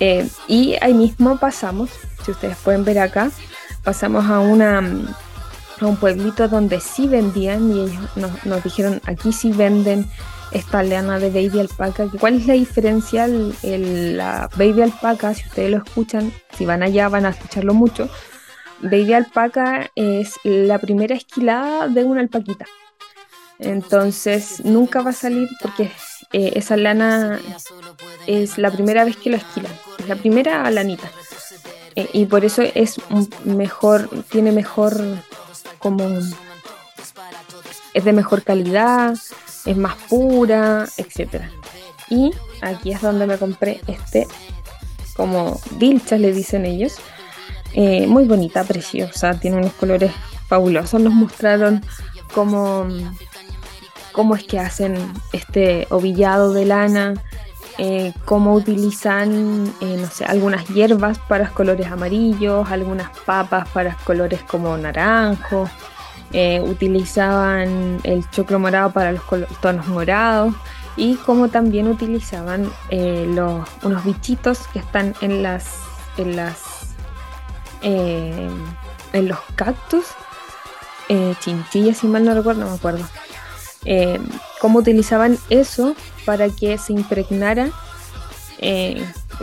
Eh, 0.00 0.28
y 0.48 0.76
ahí 0.80 0.94
mismo 0.94 1.38
pasamos, 1.38 1.90
si 2.24 2.32
ustedes 2.32 2.56
pueden 2.56 2.84
ver 2.84 2.98
acá, 2.98 3.30
pasamos 3.84 4.24
a 4.26 4.40
una 4.40 4.82
a 5.80 5.86
un 5.86 5.96
pueblito 5.96 6.46
donde 6.48 6.80
sí 6.80 7.08
vendían 7.08 7.72
y 7.72 7.80
ellos 7.80 8.16
nos, 8.44 8.64
dijeron 8.64 9.00
aquí 9.04 9.32
sí 9.32 9.50
venden 9.50 10.06
esta 10.52 10.82
lana 10.82 11.18
de 11.18 11.30
baby 11.30 11.60
alpaca. 11.60 12.06
¿Cuál 12.20 12.36
es 12.36 12.46
la 12.46 12.54
diferencia? 12.54 13.26
la 13.26 14.48
baby 14.56 14.82
alpaca, 14.82 15.34
si 15.34 15.44
ustedes 15.46 15.70
lo 15.70 15.78
escuchan, 15.78 16.32
si 16.56 16.66
van 16.66 16.82
allá 16.82 17.08
van 17.08 17.26
a 17.26 17.30
escucharlo 17.30 17.74
mucho, 17.74 18.08
Baby 18.82 19.12
alpaca 19.12 19.92
es 19.94 20.40
la 20.42 20.78
primera 20.78 21.14
esquilada 21.14 21.86
de 21.86 22.02
una 22.02 22.20
alpaquita. 22.20 22.66
Entonces 23.62 24.64
nunca 24.64 25.02
va 25.02 25.10
a 25.10 25.14
salir 25.14 25.48
porque 25.60 25.90
eh, 26.32 26.52
esa 26.54 26.76
lana 26.76 27.40
es 28.26 28.58
la 28.58 28.70
primera 28.70 29.04
vez 29.04 29.16
que 29.16 29.30
lo 29.30 29.36
esquilan. 29.36 29.72
Es 29.98 30.08
la 30.08 30.16
primera 30.16 30.70
lanita. 30.70 31.10
Eh, 31.94 32.08
y 32.12 32.26
por 32.26 32.44
eso 32.44 32.62
es 32.62 32.96
mejor, 33.44 34.08
tiene 34.30 34.52
mejor 34.52 34.94
como 35.78 36.08
es 37.94 38.04
de 38.04 38.12
mejor 38.12 38.42
calidad, 38.42 39.16
es 39.66 39.76
más 39.76 39.96
pura, 40.08 40.86
etc. 40.96 41.42
Y 42.08 42.32
aquí 42.62 42.92
es 42.92 43.00
donde 43.00 43.26
me 43.26 43.38
compré 43.38 43.80
este 43.86 44.26
como 45.14 45.60
dilchas 45.78 46.20
le 46.20 46.32
dicen 46.32 46.64
ellos, 46.64 46.96
eh, 47.74 48.06
muy 48.06 48.24
bonita, 48.24 48.64
preciosa, 48.64 49.34
tiene 49.34 49.58
unos 49.58 49.72
colores 49.74 50.12
fabulosos. 50.48 51.00
Nos 51.00 51.12
mostraron 51.12 51.84
cómo, 52.34 52.86
cómo 54.12 54.36
es 54.36 54.44
que 54.44 54.58
hacen 54.58 54.96
este 55.32 55.86
ovillado 55.90 56.52
de 56.52 56.64
lana, 56.64 57.14
eh, 57.78 58.12
cómo 58.24 58.54
utilizan, 58.54 59.72
eh, 59.80 59.96
no 59.98 60.06
sé, 60.08 60.24
algunas 60.24 60.66
hierbas 60.68 61.18
para 61.18 61.48
colores 61.48 61.86
amarillos, 61.86 62.70
algunas 62.70 63.10
papas 63.20 63.68
para 63.70 63.96
colores 64.04 64.42
como 64.42 64.76
naranjo. 64.76 65.68
utilizaban 66.64 68.00
el 68.04 68.28
choclo 68.30 68.58
morado 68.58 68.90
para 68.90 69.12
los 69.12 69.22
tonos 69.60 69.86
morados 69.88 70.54
y 70.96 71.16
como 71.16 71.48
también 71.48 71.88
utilizaban 71.88 72.70
los, 72.90 73.68
unos 73.82 74.04
bichitos 74.04 74.66
que 74.68 74.78
están 74.78 75.14
en 75.20 75.42
las, 75.42 75.76
en 76.16 76.36
las 76.36 76.82
eh, 77.82 78.48
en 79.12 79.28
los 79.28 79.38
cactus, 79.56 80.06
eh, 81.08 81.34
chinchillas, 81.40 81.98
si 81.98 82.06
mal 82.06 82.24
no 82.24 82.32
recuerdo, 82.32 82.60
no 82.60 82.70
me 82.70 82.76
acuerdo, 82.76 83.04
eh, 83.84 84.18
cómo 84.60 84.80
utilizaban 84.80 85.38
eso 85.50 85.96
para 86.24 86.48
que 86.48 86.78
se 86.78 86.92
impregnara 86.92 87.70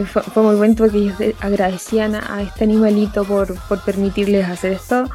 fue, 0.05 0.43
muy 0.43 0.55
bueno 0.55 0.75
porque 0.77 0.97
ellos 0.97 1.15
agradecían 1.41 2.15
a, 2.15 2.41
este 2.41 2.63
animalito 2.63 3.25
por, 3.25 3.55
por 3.67 3.81
permitirles 3.83 4.47
hacer 4.47 4.73
esto. 4.73 5.09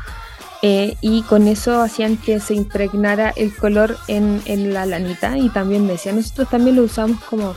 Eh, 0.66 0.96
y 1.02 1.22
con 1.22 1.46
eso 1.46 1.82
hacían 1.82 2.16
que 2.16 2.40
se 2.40 2.54
impregnara 2.54 3.34
el 3.36 3.54
color 3.54 3.98
en, 4.08 4.40
en, 4.46 4.72
la 4.72 4.86
lanita 4.86 5.36
y 5.36 5.50
también 5.50 5.86
decían, 5.86 6.16
nosotros 6.16 6.48
también 6.48 6.76
lo 6.76 6.84
usamos 6.84 7.22
como 7.24 7.54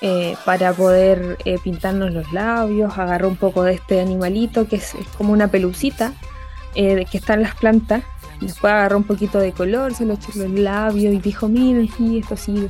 eh, 0.00 0.36
para 0.44 0.72
poder 0.72 1.38
eh, 1.44 1.58
pintarnos 1.58 2.12
los 2.12 2.32
labios, 2.32 2.96
agarró 2.98 3.26
un 3.26 3.36
poco 3.36 3.64
de 3.64 3.74
este 3.74 4.00
animalito 4.00 4.68
que 4.68 4.76
es, 4.76 4.94
como 5.18 5.32
una 5.32 5.48
pelucita 5.48 6.12
que 6.74 7.06
está 7.10 7.34
en 7.34 7.42
las 7.42 7.54
plantas, 7.54 8.04
después 8.40 8.72
agarró 8.72 8.98
un 8.98 9.04
poquito 9.04 9.38
de 9.38 9.52
color, 9.52 9.94
se 9.94 10.04
lo 10.04 10.14
echó 10.14 10.32
en 10.34 10.54
los 10.54 10.60
labios 10.60 11.14
y 11.14 11.18
dijo, 11.18 11.48
miren, 11.48 11.88
sí, 11.96 12.18
esto 12.18 12.36
sí 12.36 12.68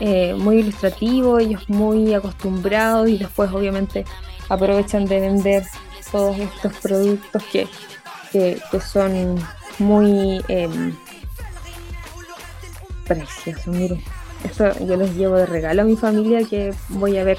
eh, 0.00 0.34
muy 0.34 0.58
ilustrativo, 0.58 1.38
ellos 1.38 1.68
muy 1.68 2.12
acostumbrados 2.14 3.08
y 3.08 3.18
después 3.18 3.50
obviamente 3.52 4.04
aprovechan 4.48 5.06
de 5.06 5.20
vender 5.20 5.64
todos 6.12 6.38
estos 6.38 6.72
productos 6.74 7.42
que, 7.44 7.68
que, 8.32 8.60
son 8.80 9.36
muy 9.78 10.42
em, 10.48 10.94
preciosos. 13.06 13.66
Miren, 13.68 14.02
esto 14.44 14.72
yo 14.84 14.96
los 14.96 15.14
llevo 15.14 15.36
de 15.36 15.46
regalo 15.46 15.82
a 15.82 15.84
mi 15.84 15.96
familia 15.96 16.44
que 16.44 16.74
voy 16.90 17.16
a 17.18 17.24
ver 17.24 17.38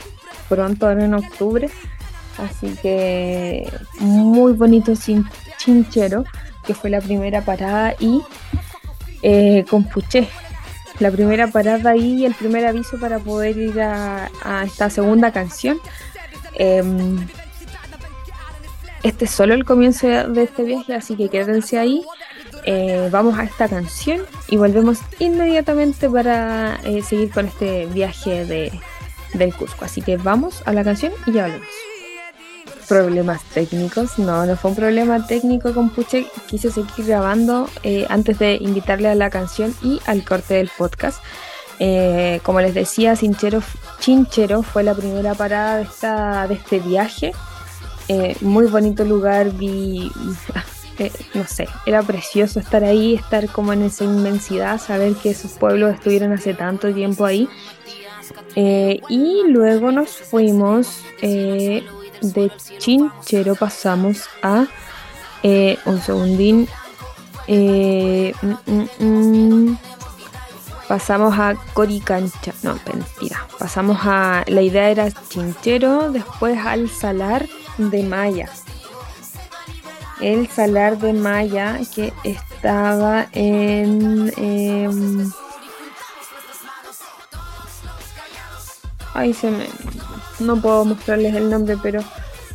pronto 0.49 0.89
en 0.91 1.13
octubre. 1.13 1.69
Así 2.37 2.75
que 2.81 3.71
muy 3.99 4.53
bonito 4.53 4.93
chinchero, 5.57 6.23
que 6.67 6.75
fue 6.75 6.89
la 6.89 7.01
primera 7.01 7.41
parada 7.41 7.95
y 7.99 8.21
eh, 9.23 9.65
con 9.69 9.85
puché 9.85 10.27
la 10.99 11.11
primera 11.11 11.47
parada 11.47 11.91
ahí, 11.91 12.25
el 12.25 12.33
primer 12.33 12.65
aviso 12.65 12.99
para 12.99 13.19
poder 13.19 13.57
ir 13.57 13.79
a, 13.81 14.29
esta 14.65 14.89
segunda 14.89 15.31
canción. 15.31 15.79
Em, 16.55 17.27
este 19.03 19.25
es 19.25 19.31
solo 19.31 19.53
el 19.53 19.63
comienzo 19.63 20.07
de 20.07 20.43
este 20.43 20.63
viaje, 20.63 20.95
así 20.95 21.15
que 21.15 21.29
quédense 21.29 21.77
ahí. 21.77 22.03
Eh, 22.65 23.09
vamos 23.11 23.37
a 23.37 23.43
esta 23.43 23.69
canción 23.69 24.21
y 24.49 24.57
volvemos 24.57 24.99
inmediatamente 25.19 26.09
para 26.09 26.79
eh, 26.83 27.01
seguir 27.03 27.29
con 27.31 27.45
este 27.45 27.85
viaje 27.85 28.45
de, 28.45 28.71
del 29.33 29.53
Cusco. 29.53 29.85
Así 29.85 30.01
que 30.01 30.17
vamos 30.17 30.63
a 30.65 30.73
la 30.73 30.83
canción 30.83 31.13
y 31.27 31.33
ya 31.33 31.43
volvemos 31.43 31.86
problemas 32.87 33.43
técnicos. 33.43 34.17
No, 34.17 34.45
no 34.45 34.55
fue 34.55 34.71
un 34.71 34.77
problema 34.77 35.25
técnico 35.25 35.73
con 35.73 35.89
Puche. 35.89 36.27
Quise 36.47 36.71
seguir 36.71 37.05
grabando 37.05 37.69
eh, 37.83 38.05
antes 38.09 38.39
de 38.39 38.55
invitarle 38.55 39.09
a 39.09 39.15
la 39.15 39.29
canción 39.29 39.75
y 39.83 39.99
al 40.05 40.23
corte 40.23 40.55
del 40.55 40.69
podcast. 40.75 41.21
Eh, 41.79 42.39
como 42.43 42.61
les 42.61 42.73
decía, 42.73 43.15
Chinchero, 43.15 44.63
fue 44.63 44.83
la 44.83 44.95
primera 44.95 45.35
parada 45.35 45.77
de, 45.77 45.83
esta, 45.83 46.47
de 46.47 46.55
este 46.55 46.79
viaje. 46.79 47.33
Eh, 48.07 48.35
muy 48.41 48.65
bonito 48.65 49.03
lugar, 49.03 49.51
vi, 49.51 50.11
no 51.33 51.45
sé, 51.45 51.67
era 51.85 52.01
precioso 52.03 52.59
estar 52.59 52.83
ahí, 52.83 53.15
estar 53.15 53.47
como 53.49 53.73
en 53.73 53.83
esa 53.83 54.05
inmensidad, 54.05 54.79
saber 54.79 55.13
que 55.15 55.31
esos 55.31 55.51
pueblos 55.51 55.93
estuvieron 55.93 56.31
hace 56.31 56.53
tanto 56.53 56.91
tiempo 56.93 57.25
ahí. 57.25 57.49
y 58.55 59.43
luego 59.49 59.91
nos 59.91 60.09
fuimos 60.09 61.03
de 62.21 62.51
Chinchero 62.77 63.55
pasamos 63.55 64.29
a 64.41 64.65
eh, 65.43 65.77
un 65.85 66.01
segundín. 66.01 66.67
Eh, 67.47 68.33
mm, 68.41 68.73
mm, 68.73 68.87
mm. 68.99 69.77
pasamos 70.87 71.37
a 71.37 71.55
Coricancha. 71.73 72.53
No, 72.63 72.79
mentira. 72.85 73.45
Pasamos 73.57 73.99
a. 74.03 74.43
La 74.47 74.61
idea 74.61 74.89
era 74.89 75.11
Chinchero, 75.29 76.11
después 76.11 76.57
al 76.57 76.89
Salar 76.89 77.47
de 77.77 78.03
Maya. 78.03 78.49
El 80.19 80.47
Salar 80.49 80.97
de 80.97 81.13
Maya 81.13 81.79
que 81.93 82.11
estaba 82.23 83.27
en. 83.31 84.33
Em, 84.37 85.31
Ay, 89.13 89.33
se 89.33 89.49
me. 89.49 89.67
No 90.39 90.59
puedo 90.61 90.85
mostrarles 90.85 91.35
el 91.35 91.49
nombre, 91.49 91.77
pero 91.81 92.01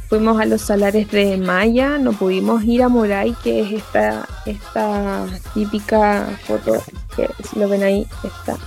fuimos 0.09 0.41
a 0.41 0.45
los 0.45 0.61
salares 0.63 1.11
de 1.11 1.37
Maya, 1.39 1.99
no 1.99 2.13
pudimos 2.13 2.63
ir 2.65 2.83
a 2.83 2.89
Moray, 2.89 3.35
que 3.43 3.61
es 3.61 3.73
esta, 3.73 4.29
esta 4.45 5.27
típica 5.55 6.27
foto, 6.47 6.83
que 7.17 7.29
si 7.45 7.59
lo 7.59 7.69
ven 7.69 7.83
ahí, 7.83 8.07
está 8.23 8.59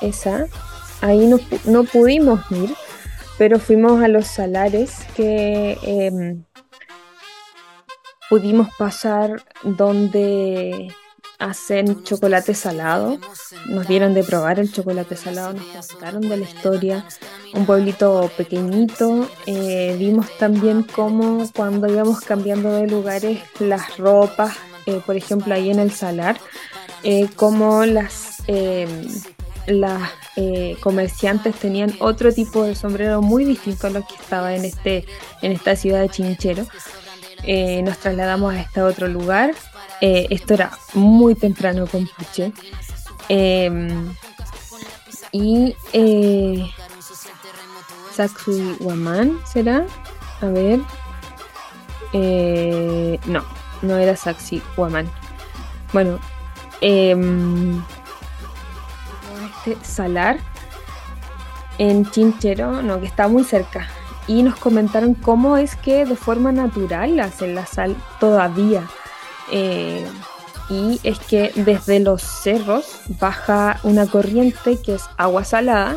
esa. 0.00 0.46
Ahí 1.00 1.26
no, 1.26 1.38
no 1.64 1.84
pudimos 1.84 2.40
ir, 2.50 2.74
pero 3.38 3.58
fuimos 3.58 4.02
a 4.02 4.08
los 4.08 4.26
salares 4.26 5.06
que 5.16 5.78
em, 5.82 6.44
pudimos 8.28 8.68
pasar 8.78 9.42
donde 9.62 10.92
hacen 11.38 12.02
chocolate 12.02 12.54
salado. 12.54 13.18
Nos 13.66 13.86
dieron 13.86 14.14
de 14.14 14.24
probar 14.24 14.58
el 14.58 14.72
chocolate 14.72 15.16
salado, 15.16 15.54
nos 15.54 15.88
contaron 15.88 16.22
de 16.22 16.36
la 16.36 16.44
historia. 16.44 17.04
Un 17.54 17.66
pueblito 17.66 18.30
pequeñito. 18.36 19.28
Eh, 19.46 19.96
vimos 19.98 20.26
también 20.38 20.82
cómo 20.82 21.48
cuando 21.54 21.86
íbamos 21.88 22.20
cambiando 22.20 22.72
de 22.72 22.86
lugares 22.86 23.40
las 23.60 23.96
ropas, 23.96 24.56
eh, 24.86 25.00
por 25.04 25.16
ejemplo 25.16 25.54
ahí 25.54 25.70
en 25.70 25.78
el 25.78 25.92
salar, 25.92 26.38
eh, 27.02 27.28
como 27.36 27.84
las, 27.84 28.42
em, 28.46 29.08
las 29.66 30.10
comerciantes 30.80 31.56
tenían 31.56 31.92
otro 31.98 32.32
tipo 32.32 32.62
de 32.62 32.76
sombrero 32.76 33.20
muy 33.20 33.44
distinto 33.44 33.88
a 33.88 33.90
lo 33.90 34.06
que 34.06 34.14
estaba 34.14 34.54
en, 34.54 34.64
este, 34.64 35.04
en 35.42 35.50
esta 35.50 35.74
ciudad 35.74 36.00
de 36.00 36.08
Chinchero. 36.08 36.64
nos 37.82 37.98
trasladamos 37.98 38.54
a 38.54 38.60
este 38.60 38.80
otro 38.82 39.08
lugar 39.08 39.52
eh, 40.00 40.26
esto 40.30 40.54
era 40.54 40.70
muy 40.94 41.34
temprano 41.34 41.86
con 41.86 42.06
Puche. 42.06 42.52
Em, 43.28 44.14
y 45.32 45.76
eh, 45.92 46.70
Waman, 48.80 49.38
¿será? 49.46 49.86
A 50.40 50.46
ver. 50.46 50.80
Eh, 52.12 53.18
no, 53.26 53.44
no 53.82 53.96
era 53.96 54.16
Saxi 54.16 54.62
Waman. 54.76 55.10
Bueno, 55.92 56.18
em, 56.80 57.82
este 59.66 59.76
Salar 59.84 60.38
en 61.78 62.10
Chinchero, 62.10 62.82
no, 62.82 63.00
que 63.00 63.06
está 63.06 63.28
muy 63.28 63.44
cerca. 63.44 63.86
Y 64.26 64.42
nos 64.42 64.56
comentaron 64.56 65.14
cómo 65.14 65.56
es 65.56 65.76
que 65.76 66.04
de 66.04 66.16
forma 66.16 66.52
natural 66.52 67.18
hacen 67.20 67.54
la 67.54 67.66
sal 67.66 67.96
todavía. 68.20 68.86
Eh, 69.50 70.06
y 70.70 71.00
es 71.02 71.18
que 71.18 71.52
desde 71.54 72.00
los 72.00 72.22
cerros 72.22 73.00
baja 73.20 73.80
una 73.82 74.06
corriente 74.06 74.78
que 74.82 74.94
es 74.94 75.02
agua 75.16 75.44
salada, 75.44 75.96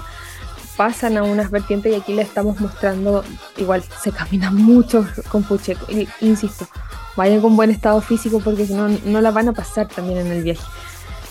pasan 0.78 1.18
a 1.18 1.24
unas 1.24 1.52
vertientes 1.52 1.92
y 1.92 1.96
aquí 1.96 2.14
le 2.14 2.22
estamos 2.22 2.60
mostrando, 2.62 3.24
igual 3.58 3.84
se 4.02 4.12
camina 4.12 4.50
mucho 4.50 5.06
con 5.30 5.44
Pucheco, 5.44 5.86
insisto, 6.22 6.66
vayan 7.18 7.42
con 7.42 7.58
buen 7.58 7.70
estado 7.70 8.00
físico 8.00 8.40
porque 8.40 8.66
si 8.66 8.74
no, 8.74 8.88
no 8.88 9.20
la 9.20 9.32
van 9.32 9.50
a 9.50 9.54
pasar 9.54 9.88
también 9.88 10.20
en 10.20 10.28
el 10.28 10.44
viaje. 10.44 10.64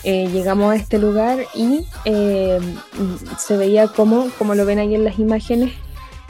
Eh, 0.03 0.29
llegamos 0.31 0.71
a 0.71 0.75
este 0.75 0.97
lugar 0.97 1.39
y 1.53 1.85
eh, 2.05 2.59
se 3.37 3.57
veía 3.57 3.87
como, 3.87 4.29
como 4.37 4.55
lo 4.55 4.65
ven 4.65 4.79
ahí 4.79 4.95
en 4.95 5.03
las 5.03 5.17
imágenes, 5.19 5.73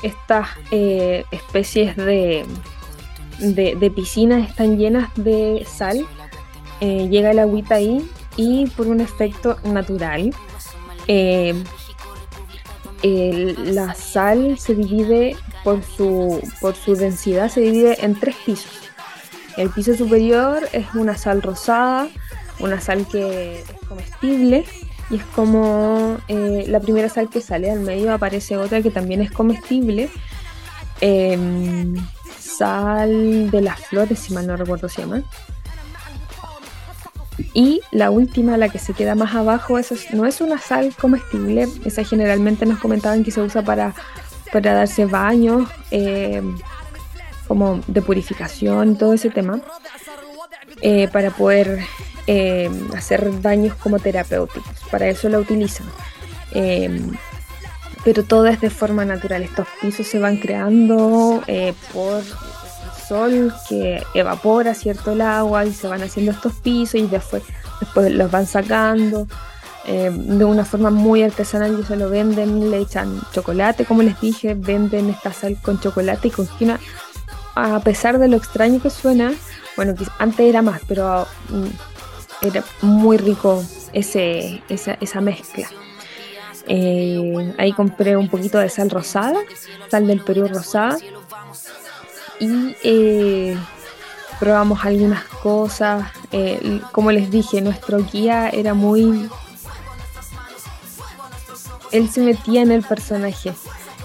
estas 0.02 0.48
especies 0.72 1.96
de, 1.96 2.46
de, 3.42 3.92
piscinas 3.94 4.50
están 4.50 4.78
llenas 4.78 5.10
de 5.16 5.66
sal, 5.70 6.06
eh, 6.80 7.08
llega 7.10 7.32
el 7.32 7.40
agüita 7.40 7.76
ahí 7.76 8.08
y 8.38 8.68
por 8.68 8.88
un 8.88 9.02
efecto 9.02 9.58
natural, 9.64 10.34
eh, 11.08 11.54
la 13.04 13.94
sal 13.96 14.58
se 14.60 14.76
divide 14.76 15.36
por 15.64 15.84
su, 15.84 16.42
por 16.60 16.76
su 16.76 16.96
densidad, 16.96 17.50
se 17.50 17.62
divide 17.62 18.06
en 18.06 18.20
tres 18.20 18.36
pisos. 18.46 18.72
El 19.58 19.70
piso 19.70 19.96
superior 19.96 20.68
es 20.72 20.94
una 20.94 21.18
sal 21.18 21.42
rosada, 21.42 22.08
una 22.60 22.80
sal 22.80 23.06
que 23.08 23.62
es 23.62 23.88
comestible 23.88 24.66
y 25.10 25.16
es 25.16 25.24
como 25.36 26.18
eh, 26.28 26.66
la 26.68 26.80
primera 26.80 27.10
sal 27.10 27.30
que 27.30 27.42
sale 27.42 27.70
al 27.70 27.82
medio 27.82 28.14
aparece 28.14 28.58
otra 28.58 28.82
que 28.82 28.92
también 28.92 29.22
es 29.22 29.32
comestible. 29.32 30.10
Em, 31.02 31.96
sal 32.58 33.50
de 33.52 33.62
las 33.62 33.80
flores, 33.80 34.20
si 34.20 34.34
mal 34.34 34.48
no 34.48 34.58
recuerdo 34.58 34.90
se 34.90 35.02
llama. 35.02 35.24
Y 37.54 37.82
la 37.92 38.12
última, 38.12 38.58
la 38.58 38.70
que 38.70 38.80
se 38.80 38.94
queda 38.94 39.16
más 39.16 39.34
abajo, 39.36 39.80
eso 39.80 39.96
no 40.14 40.26
es 40.26 40.42
una 40.42 40.58
sal 40.58 40.94
comestible, 41.00 41.68
esa 41.86 42.04
generalmente 42.04 42.66
nos 42.66 42.80
comentaban 42.80 43.24
que 43.24 43.32
se 43.32 43.42
usa 43.42 43.62
para, 43.62 43.94
para 44.52 44.74
darse 44.74 45.06
baños, 45.06 45.70
eh, 45.92 46.42
como 47.48 47.82
de 47.88 48.02
purificación, 48.02 48.98
todo 48.98 49.14
ese 49.14 49.30
tema, 49.30 49.60
eh, 50.82 51.08
para 51.12 51.32
poder 51.32 51.80
eh, 52.28 52.70
hacer 52.96 53.30
baños 53.30 53.76
como 53.76 54.00
terapéuticos. 54.00 54.74
Para 54.90 55.08
eso 55.10 55.28
la 55.28 55.40
utilizan. 55.40 55.88
Pero 58.04 58.24
todo 58.24 58.48
es 58.48 58.62
de 58.62 58.70
forma 58.70 59.06
natural. 59.06 59.44
Estos 59.44 59.68
pisos 59.82 60.08
se 60.08 60.20
van 60.20 60.38
creando 60.38 61.44
eh, 61.48 61.74
por 61.94 62.24
sol 63.08 63.54
que 63.68 64.02
evapora 64.14 64.74
cierto 64.74 65.12
el 65.12 65.22
agua 65.22 65.66
y 65.66 65.74
se 65.74 65.88
van 65.88 66.02
haciendo 66.02 66.32
estos 66.32 66.54
pisos 66.54 66.96
y 66.96 67.08
después, 67.08 67.44
después 67.80 68.12
los 68.12 68.32
van 68.32 68.48
sacando 68.48 69.28
eh, 69.86 70.12
de 70.14 70.46
una 70.46 70.64
forma 70.64 70.92
muy 70.92 71.24
artesanal 71.24 71.78
y 71.80 71.84
se 71.84 71.96
lo 71.96 72.10
venden, 72.10 72.70
le 72.70 72.78
echan 72.78 73.20
chocolate, 73.32 73.86
como 73.86 74.04
les 74.04 74.20
dije, 74.22 74.54
venden 74.54 75.10
esta 75.10 75.34
sal 75.34 75.58
con 75.62 75.80
chocolate 75.80 76.28
y 76.28 76.32
con 76.32 76.48
quina. 76.48 76.80
A 77.56 77.80
pesar 77.80 78.18
de 78.20 78.28
lo 78.28 78.38
extraño 78.38 78.82
que 78.82 78.90
suena, 78.90 79.34
bueno, 79.76 79.94
antes 80.20 80.48
era 80.48 80.62
más, 80.62 80.82
pero 80.88 81.28
mm, 81.50 82.46
era 82.48 82.64
muy 82.82 83.18
rico 83.18 83.64
ese, 83.92 84.62
esa, 84.70 84.94
esa 85.02 85.20
mezcla. 85.20 85.68
Eh, 86.68 87.54
ahí 87.58 87.74
compré 87.74 88.16
un 88.16 88.30
poquito 88.30 88.58
de 88.58 88.70
sal 88.70 88.90
rosada, 88.90 89.40
sal 89.90 90.08
del 90.08 90.22
Perú 90.22 90.48
rosada. 90.48 90.98
Y 92.40 92.76
eh, 92.84 93.58
probamos 94.40 94.84
algunas 94.86 95.24
cosas. 95.26 96.12
Eh, 96.32 96.82
como 96.92 97.12
les 97.12 97.30
dije, 97.30 97.62
nuestro 97.62 98.04
guía 98.04 98.50
era 98.50 98.74
muy... 98.74 99.30
Él 101.92 102.10
se 102.10 102.22
metía 102.22 102.62
en 102.62 102.72
el 102.72 102.84
personaje. 102.84 103.54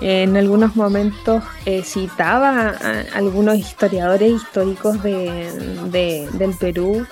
En 0.01 0.37
algunos 0.37 0.77
momentos 0.77 1.43
citaba 1.85 2.69
a 2.69 3.05
algunos 3.15 3.57
historiadores 3.57 4.31
históricos 4.31 5.03
de, 5.03 6.29
del 6.33 6.55
Perú 6.55 7.07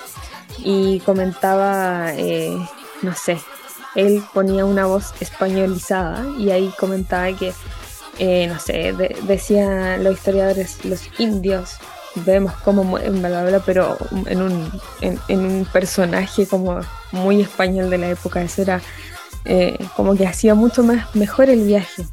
y 0.59 0.99
comentaba, 0.99 2.11
no 3.01 3.15
sé, 3.15 3.39
él 3.95 4.23
ponía 4.33 4.65
una 4.65 4.85
voz 4.85 5.13
españolizada 5.19 6.25
y 6.37 6.51
ahí 6.51 6.71
comentaba 6.77 7.31
que, 7.35 7.53
eh, 8.19 8.47
no 8.47 8.59
sé, 8.59 8.93
decían 9.23 10.03
los 10.03 10.15
historiadores, 10.15 10.83
los 10.85 11.09
indios, 11.17 11.77
vemos 12.15 12.53
cómo 12.63 12.97
en 12.99 13.21
bla, 13.21 13.61
pero 13.65 13.97
en 14.25 14.41
un, 14.41 14.71
en, 15.01 15.39
un 15.39 15.67
personaje 15.71 16.47
como 16.47 16.79
muy 17.11 17.41
español 17.41 17.89
de 17.89 17.97
la 17.97 18.09
época, 18.09 18.41
eso 18.41 18.61
era 18.61 18.81
eh, 19.45 19.77
como 19.95 20.15
que 20.15 20.27
hacía 20.27 20.55
mucho 20.55 20.83
más 20.83 21.13
mejor 21.15 21.49
el 21.49 21.65
viaje. 21.65 22.05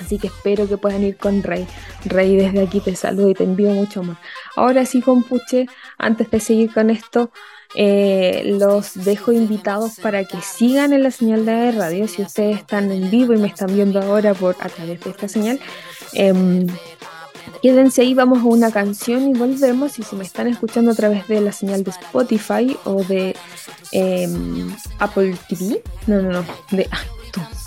Así 0.00 0.18
que 0.18 0.26
espero 0.26 0.68
que 0.68 0.76
puedan 0.76 1.04
ir 1.04 1.16
con 1.16 1.42
Rey. 1.44 1.66
Rey, 2.04 2.36
desde 2.36 2.62
aquí 2.62 2.80
te 2.80 2.96
saludo 2.96 3.30
y 3.30 3.34
te 3.34 3.44
envío 3.44 3.70
mucho 3.70 4.00
amor. 4.00 4.16
Ahora 4.56 4.84
sí, 4.84 5.00
compuche, 5.00 5.66
antes 5.96 6.28
de 6.30 6.40
seguir 6.40 6.72
con 6.74 6.90
esto, 6.90 7.30
eh, 7.74 8.42
los 8.58 8.94
dejo 8.94 9.32
invitados 9.32 9.96
para 10.00 10.24
que 10.24 10.40
sigan 10.42 10.92
en 10.92 11.02
la 11.02 11.10
señal 11.10 11.46
de 11.46 11.72
radio. 11.72 12.06
Si 12.06 12.22
ustedes 12.22 12.58
están 12.58 12.90
en 12.92 13.10
vivo 13.10 13.32
y 13.32 13.38
me 13.38 13.48
están 13.48 13.74
viendo 13.74 14.00
ahora 14.00 14.34
por 14.34 14.56
a 14.60 14.68
través 14.68 15.00
de 15.00 15.10
esta 15.10 15.28
señal, 15.28 15.58
em, 16.12 16.66
quédense 17.62 18.02
ahí, 18.02 18.14
vamos 18.14 18.40
a 18.40 18.44
una 18.44 18.70
canción 18.70 19.28
y 19.28 19.32
volvemos. 19.32 19.98
Y 19.98 20.02
si 20.02 20.16
me 20.16 20.24
están 20.24 20.48
escuchando 20.48 20.90
a 20.90 20.94
través 20.94 21.26
de 21.28 21.40
la 21.40 21.52
señal 21.52 21.82
de 21.84 21.90
Spotify 21.90 22.76
o 22.84 23.02
de 23.04 23.34
em, 23.92 24.74
Apple 24.98 25.36
TV, 25.48 25.82
no, 26.06 26.20
no, 26.20 26.30
no, 26.30 26.44
de 26.70 26.82
iTunes, 27.26 27.64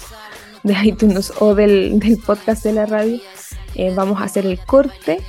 de 0.63 0.87
iTunes 0.87 1.33
o 1.39 1.55
del, 1.55 1.99
del 1.99 2.17
podcast 2.17 2.63
de 2.63 2.73
la 2.73 2.85
radio, 2.85 3.19
eh, 3.75 3.91
vamos 3.93 4.21
a 4.21 4.25
hacer 4.25 4.45
el 4.45 4.59
corte 4.59 5.19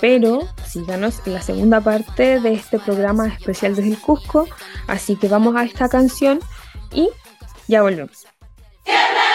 pero 0.00 0.40
síganos 0.66 1.20
en 1.26 1.34
la 1.34 1.42
segunda 1.42 1.80
parte 1.80 2.40
de 2.40 2.54
este 2.54 2.78
programa 2.78 3.28
especial 3.28 3.74
desde 3.74 3.90
el 3.90 3.98
Cusco. 3.98 4.46
Así 4.86 5.16
que 5.16 5.28
vamos 5.28 5.56
a 5.56 5.64
esta 5.64 5.88
canción 5.88 6.40
y 6.92 7.08
ya 7.66 7.82
volvemos. 7.82 8.26
alegre 8.86 9.28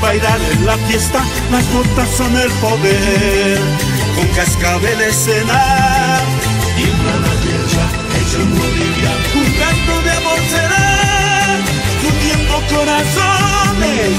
bailar 0.00 0.40
en 0.52 0.66
la 0.66 0.76
fiesta, 0.88 1.24
las 1.50 1.72
botas 1.72 2.08
son 2.16 2.36
el 2.36 2.50
poder, 2.52 3.58
con 4.16 4.26
cascabel 4.28 5.00
escena, 5.00 6.20
tiembla 6.76 7.16
la 7.26 7.34
tierra, 7.44 7.84
hecho 8.18 8.42
en 8.42 8.50
Bolivia, 8.50 9.10
un 9.34 9.52
canto 9.60 10.02
de 10.02 10.10
amor 10.10 10.40
será, 10.50 10.86
tiempo 12.20 12.62
corazones, 12.74 14.12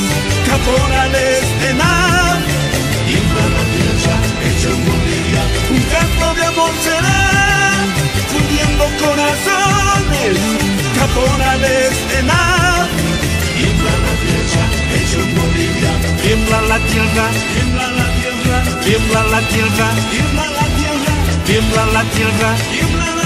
caporales 0.47 1.43
en 1.69 1.77
tiembla 3.07 3.43
la 3.55 3.63
tierra, 3.73 4.15
hecho 4.47 4.69
en 4.69 4.85
Bolivia, 4.85 5.43
un 5.69 5.83
canto 5.93 6.33
de 6.35 6.45
amor 6.45 6.73
será, 6.83 7.19
fundiendo 8.31 8.85
corazones, 9.03 10.37
caporales 10.97 11.93
en 12.19 12.29
hecho 15.37 15.45
en 15.45 15.51
Bolivia, 15.51 15.91
tiembla 16.21 16.61
la 16.61 16.79
tierra, 16.79 17.29
tiembla 17.53 17.91
la 17.91 18.07
tierra, 18.21 18.81
tiembla 18.83 19.23
la 19.23 19.39
tierra, 19.47 19.89
tiembla 20.11 20.47
la 20.49 20.65
tierra, 20.75 21.15
tiembla 21.45 21.85
la 21.85 22.03
tierra, 22.03 22.55
tiembla 22.65 23.05
la 23.05 23.05
tierra, 23.05 23.16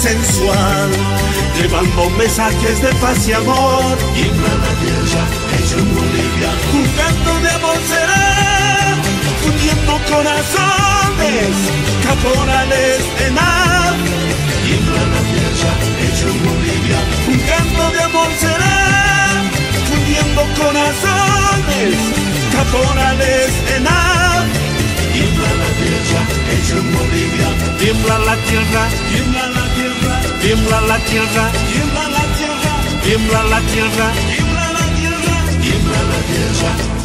sensual, 0.00 0.90
llevando 1.56 2.10
mensajes 2.10 2.80
de 2.82 2.92
paz 3.02 3.28
y 3.28 3.32
amor. 3.32 3.96
Tiembla 4.14 4.52
la 4.64 4.72
tierra, 4.82 5.22
hecho 5.58 5.78
en 5.78 5.94
Bolivia, 5.94 6.50
un 6.72 6.86
canto 7.00 7.32
de 7.44 7.50
amor 7.50 7.78
será, 7.92 8.96
fundiendo 9.42 9.92
corazones, 10.10 11.54
caporales 12.06 13.00
en 13.26 13.38
ar. 13.38 13.94
Tiembla 14.64 15.02
la 15.14 15.22
tierra, 15.32 15.72
hecho 16.04 16.26
en 16.28 16.38
Bolivia, 16.48 16.98
un 17.28 17.38
canto 17.50 17.80
corazones, 20.56 21.96
caporales 22.52 23.52
en 23.76 23.86
ab. 23.86 24.44
Tiembla 25.12 25.50
la 25.62 25.70
tierra, 25.80 26.20
hecho 26.52 26.76
en 26.78 26.88
Bolivia. 26.94 27.48
Tiembla 27.78 28.18
la 28.18 28.36
tierra, 28.48 28.82
tiembla 29.10 29.46
la 29.48 29.59
Бимла 30.42 30.80
ла 30.88 30.96
держа, 31.10 31.50
бимла 31.70 32.06
ла 32.14 32.24
держа, 32.38 32.74
бимла 33.04 33.42
ла 33.50 33.60
держа, 33.74 34.08
бимла 34.38 34.66
ла 34.74 34.84
держа, 34.96 35.36
бимла 35.62 36.00
ла 36.08 36.18
держа. 36.30 36.99